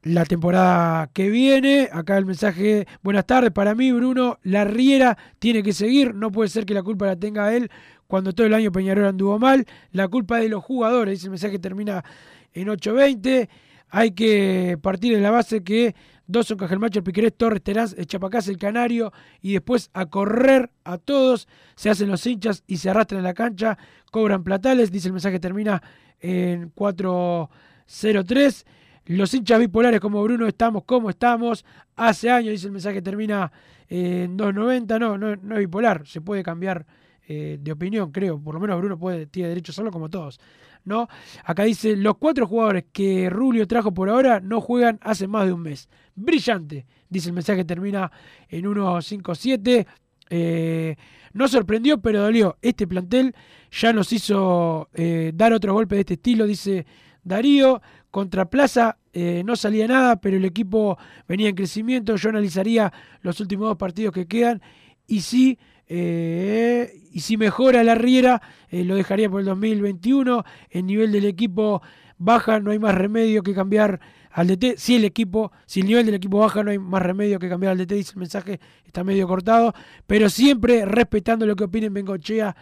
[0.02, 1.88] la temporada que viene.
[1.92, 6.50] Acá el mensaje, buenas tardes, para mí Bruno La Riera tiene que seguir, no puede
[6.50, 7.70] ser que la culpa la tenga él
[8.12, 11.30] cuando todo el año Peñarol anduvo mal, la culpa es de los jugadores, dice el
[11.30, 12.04] mensaje termina
[12.52, 13.48] en 8.20,
[13.88, 15.94] hay que partir de la base que
[16.26, 21.88] Dawson, Cajelmacho, Piquerés, Torres, Terán, Chapacás, el Canario y después a correr a todos, se
[21.88, 23.78] hacen los hinchas y se arrastran en la cancha,
[24.10, 25.82] cobran platales, dice el mensaje termina
[26.20, 28.66] en 403.
[29.06, 31.64] Los hinchas bipolares como Bruno estamos como estamos.
[31.96, 33.50] Hace años, dice el mensaje termina
[33.88, 34.98] en 290.
[34.98, 36.06] No, no, no es bipolar.
[36.06, 36.84] Se puede cambiar
[37.28, 38.40] eh, de opinión, creo.
[38.40, 40.40] Por lo menos Bruno puede, tiene derecho a hacerlo como todos.
[40.84, 41.08] ¿no?
[41.44, 45.52] Acá dice, los cuatro jugadores que Rulio trajo por ahora no juegan hace más de
[45.52, 45.88] un mes.
[46.14, 48.10] Brillante, dice el mensaje termina
[48.48, 49.86] en 157.
[50.30, 50.96] Eh,
[51.34, 52.56] no sorprendió, pero dolió.
[52.62, 53.34] Este plantel
[53.70, 56.86] ya nos hizo eh, dar otro golpe de este estilo, dice
[57.22, 57.80] Darío.
[58.10, 62.16] Contra Plaza eh, no salía nada, pero el equipo venía en crecimiento.
[62.16, 62.92] Yo analizaría
[63.22, 64.60] los últimos dos partidos que quedan
[65.07, 70.44] y si, eh, y si mejora la Riera, eh, lo dejaría por el 2021.
[70.70, 71.82] El nivel del equipo
[72.18, 74.00] baja, no hay más remedio que cambiar
[74.30, 74.76] al DT.
[74.78, 77.72] Si el equipo, si el nivel del equipo baja, no hay más remedio que cambiar
[77.72, 79.74] al DT, dice el mensaje, está medio cortado,
[80.07, 82.57] pero siempre respetando lo que opinen Bengochea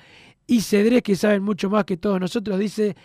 [0.47, 2.97] y Cedrés, que saben mucho más que todos nosotros, dice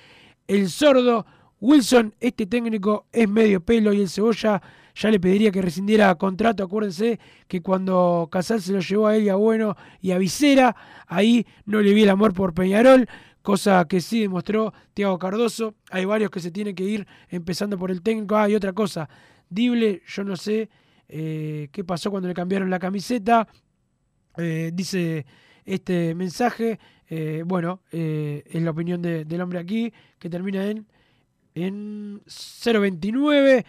[0.48, 1.26] el sordo.
[1.62, 4.62] Wilson, este técnico es medio pelo y el Cebolla
[4.96, 6.64] ya le pediría que rescindiera contrato.
[6.64, 10.76] Acuérdense que cuando Casal se lo llevó a él a Bueno y a Vicera,
[11.08, 13.08] ahí no le vi el amor por Peñarol,
[13.42, 15.76] cosa que sí demostró Tiago Cardoso.
[15.92, 18.36] Hay varios que se tienen que ir empezando por el técnico.
[18.38, 19.10] Ah, y otra cosa,
[19.50, 20.70] Dible, yo no sé
[21.08, 23.48] eh, qué pasó cuando le cambiaron la camiseta.
[24.38, 25.26] Eh, dice
[25.66, 30.88] este mensaje, eh, bueno, es la opinión de- del hombre aquí, que termina en
[31.58, 33.66] en 0.29.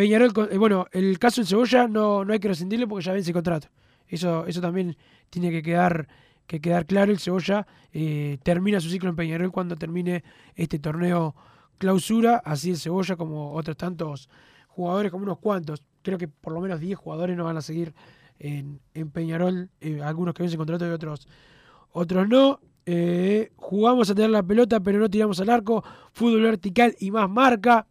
[0.00, 3.32] Peñarol, eh, bueno, el caso en Cebolla no, no hay que rescindirle porque ya vence
[3.32, 3.68] el contrato.
[4.08, 4.96] Eso, eso también
[5.28, 6.08] tiene que quedar,
[6.46, 7.12] que quedar claro.
[7.12, 10.24] El Cebolla eh, termina su ciclo en Peñarol cuando termine
[10.54, 11.34] este torneo
[11.76, 12.40] clausura.
[12.42, 14.30] Así el Cebolla como otros tantos
[14.68, 15.84] jugadores, como unos cuantos.
[16.00, 17.92] Creo que por lo menos 10 jugadores no van a seguir
[18.38, 19.68] en, en Peñarol.
[19.82, 21.28] eh, algunos que vencen contrato y otros,
[21.92, 22.58] otros no.
[23.56, 25.84] Jugamos a tener la pelota, pero no tiramos al arco.
[26.14, 27.86] Fútbol vertical y más marca.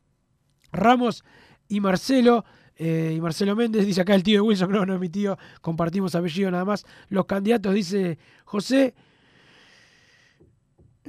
[0.72, 1.24] Ramos
[1.70, 2.44] y Marcelo.
[2.76, 5.38] eh, y Marcelo Méndez dice acá el tío de Wilson, no, no es mi tío,
[5.62, 6.86] compartimos apellido nada más.
[7.10, 8.94] Los candidatos, dice José.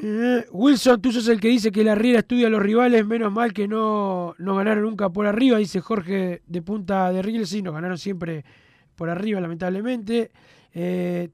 [0.03, 3.31] Eh, Wilson, tú sos el que dice que la Riera estudia a los rivales, menos
[3.33, 7.61] mal que no, no ganaron nunca por arriba, dice Jorge de Punta de Riel, sí,
[7.61, 8.45] nos ganaron siempre
[8.95, 10.31] por arriba, lamentablemente.
[10.73, 11.29] Eh,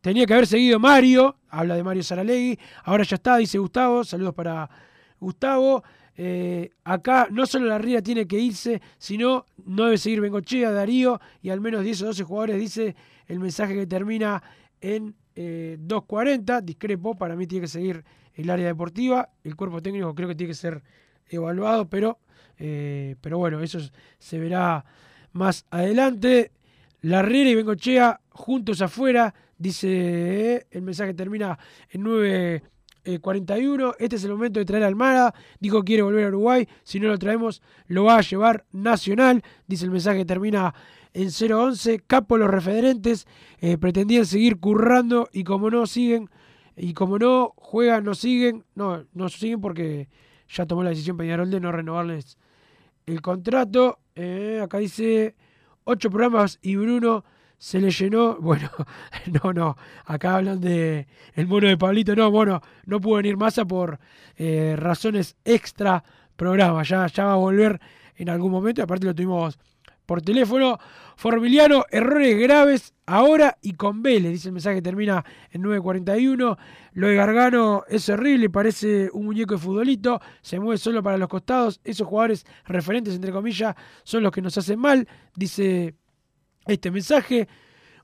[0.00, 4.34] tenía que haber seguido Mario, habla de Mario Saralegui, ahora ya está, dice Gustavo, saludos
[4.34, 4.70] para
[5.18, 5.82] Gustavo.
[6.22, 11.18] Eh, acá no solo la Riera tiene que irse, sino no debe seguir Bengochea, Darío
[11.40, 12.94] y al menos 10 o 12 jugadores, dice
[13.26, 14.42] el mensaje que termina
[14.82, 18.04] en eh, 2.40, discrepo, para mí tiene que seguir
[18.34, 20.82] el área deportiva, el cuerpo técnico creo que tiene que ser
[21.26, 22.18] evaluado, pero,
[22.58, 24.84] eh, pero bueno, eso es- se verá
[25.32, 26.52] más adelante.
[27.00, 29.88] La Riera y Bengochea juntos afuera, dice
[30.56, 31.58] eh, el mensaje termina
[31.88, 32.02] en
[33.04, 33.94] 9.41.
[33.98, 35.34] Este es el momento de traer a Almada.
[35.58, 36.68] Dijo que quiere volver a Uruguay.
[36.82, 39.42] Si no lo traemos, lo va a llevar Nacional.
[39.66, 40.74] Dice el mensaje termina
[41.12, 42.02] en 0.11.
[42.06, 43.26] Capo los referentes
[43.58, 46.30] eh, pretendían seguir currando y como no siguen,
[46.76, 50.08] y como no juegan, no siguen, no, no siguen porque
[50.48, 52.38] ya tomó la decisión Peñarol de no renovarles
[53.06, 53.98] el contrato.
[54.14, 55.36] Eh, acá dice
[55.84, 57.24] ocho programas y Bruno
[57.60, 58.38] se le llenó.
[58.40, 58.70] Bueno,
[59.42, 59.76] no, no.
[60.06, 62.16] Acá hablan de el mono de Pablito.
[62.16, 64.00] No, bueno, no pudo venir Massa por
[64.36, 66.02] eh, razones extra
[66.34, 66.82] programa.
[66.82, 67.78] Ya, ya va a volver
[68.16, 68.82] en algún momento.
[68.82, 69.58] Aparte lo tuvimos
[70.06, 70.78] por teléfono.
[71.16, 74.32] Formiliano, errores graves ahora y con Vélez.
[74.32, 76.56] Dice el mensaje que termina en 9.41.
[76.92, 80.18] Lo de Gargano es horrible, parece un muñeco de futbolito.
[80.40, 81.78] Se mueve solo para los costados.
[81.84, 85.06] Esos jugadores referentes, entre comillas, son los que nos hacen mal.
[85.36, 85.94] Dice
[86.72, 87.48] este mensaje.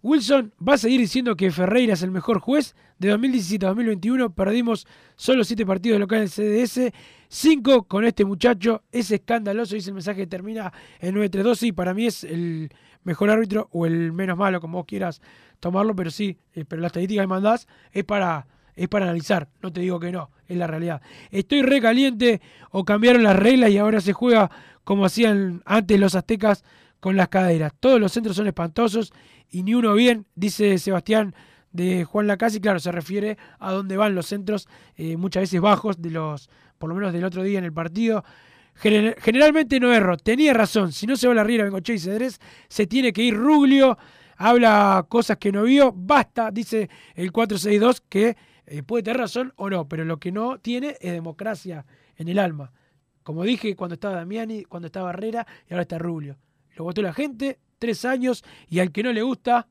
[0.03, 2.77] Wilson va a seguir diciendo que Ferreira es el mejor juez.
[2.99, 4.87] De 2017 a 2021 perdimos
[5.17, 6.93] solo 7 partidos locales en CDS,
[7.29, 8.83] 5 con este muchacho.
[8.93, 11.63] Es escandaloso, dice el mensaje que termina en 932.
[11.65, 12.71] Y para mí es el
[13.07, 15.21] mejor árbitro o el menos malo, como vos quieras
[15.61, 19.73] tomarlo, pero sí, eh, pero la estadística que mandás es para, es para analizar, no
[19.73, 21.01] te digo que no, es la realidad.
[21.31, 22.41] Estoy recaliente
[22.71, 24.51] o cambiaron las reglas y ahora se juega
[24.85, 26.65] como hacían antes los aztecas
[27.01, 27.73] con las caderas.
[27.79, 29.13] Todos los centros son espantosos
[29.51, 31.35] y ni uno bien, dice Sebastián
[31.73, 34.67] de Juan Lacasi, claro, se refiere a dónde van los centros,
[34.97, 38.25] eh, muchas veces bajos, de los, por lo menos del otro día en el partido.
[38.75, 42.87] Generalmente no erro, tenía razón, si no se va la Riera, Bengoche y Cedrés, se
[42.87, 43.97] tiene que ir Ruglio,
[44.37, 48.37] habla cosas que no vio, basta, dice el 462, que
[48.67, 51.87] eh, puede tener razón o no, pero lo que no tiene es democracia
[52.17, 52.73] en el alma.
[53.23, 56.37] Como dije cuando estaba Damiani, cuando estaba Herrera y ahora está Ruglio.
[56.77, 59.67] Lo votó la gente, tres años, y al que no le gusta,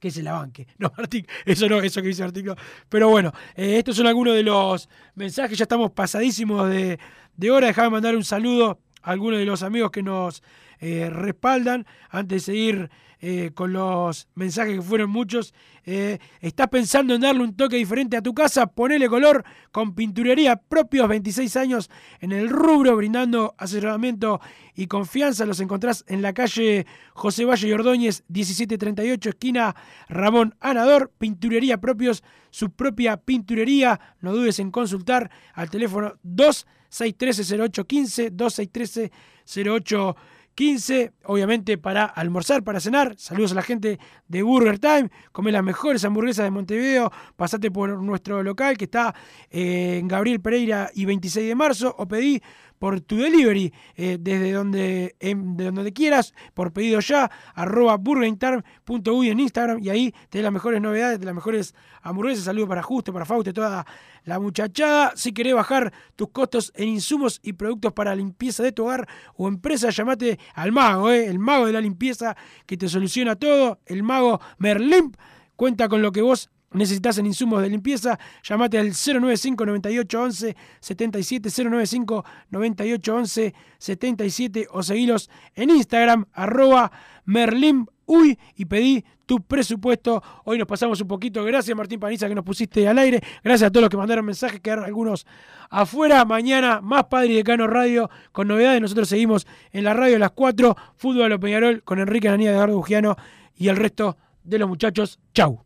[0.00, 0.66] que se la banque.
[0.78, 2.46] No, Martín, eso no, eso que dice Martín.
[2.88, 5.58] Pero bueno, eh, estos son algunos de los mensajes.
[5.58, 6.98] Ya estamos pasadísimos de,
[7.36, 7.68] de hora.
[7.68, 10.42] Déjame mandar un saludo a algunos de los amigos que nos
[10.80, 11.86] eh, respaldan.
[12.10, 12.90] Antes de seguir
[13.20, 15.54] eh, con los mensajes que fueron muchos.
[15.84, 18.66] Eh, ¿Estás pensando en darle un toque diferente a tu casa?
[18.66, 19.42] Ponele color
[19.72, 21.90] con pinturería propios 26 años
[22.20, 24.38] en el rubro, brindando asesoramiento
[24.74, 25.46] y confianza.
[25.46, 29.74] Los encontrás en la calle José Valle y Ordóñez, 1738, esquina
[30.08, 31.10] Ramón Anador.
[31.16, 33.98] Pinturería propios, su propia pinturería.
[34.20, 39.10] No dudes en consultar al teléfono 2613-0815,
[39.46, 40.16] 2613-0815.
[40.56, 43.14] 15, obviamente para almorzar, para cenar.
[43.18, 45.10] Saludos a la gente de Burger Time.
[45.30, 47.12] Come las mejores hamburguesas de Montevideo.
[47.36, 49.14] Pasate por nuestro local que está
[49.50, 51.94] eh, en Gabriel Pereira y 26 de marzo.
[51.98, 52.42] O pedí
[52.78, 59.40] por tu delivery eh, desde donde, de donde quieras, por pedido ya, arroba burgertime.uy en
[59.40, 62.44] Instagram y ahí tenés las mejores novedades, de las mejores hamburguesas.
[62.44, 63.86] Saludos para Justo, para Fausto, toda
[64.24, 65.12] la muchachada.
[65.16, 69.48] Si querés bajar tus costos en insumos y productos para limpieza de tu hogar o
[69.48, 74.02] empresa, llamate al mago, eh, el mago de la limpieza que te soluciona todo, el
[74.02, 75.16] mago Merlimp.
[75.56, 80.56] Cuenta con lo que vos necesitas en insumos de limpieza, llamate al 095 98 11
[80.80, 86.90] 77 095 98 11 77 o seguilos en Instagram arroba
[87.24, 90.22] merlim uy y pedí tu presupuesto.
[90.44, 91.44] Hoy nos pasamos un poquito.
[91.44, 93.20] Gracias Martín Paniza que nos pusiste al aire.
[93.42, 95.26] Gracias a todos los que mandaron mensajes, quedaron algunos
[95.68, 96.24] afuera.
[96.24, 98.80] Mañana más Padre y Decano Radio con novedades.
[98.80, 100.76] Nosotros seguimos en la radio a las 4.
[100.96, 103.16] Fútbol a Peñarol con Enrique Ananía, Eduardo Bugiano
[103.56, 105.18] y el resto de los muchachos.
[105.34, 105.65] Chau.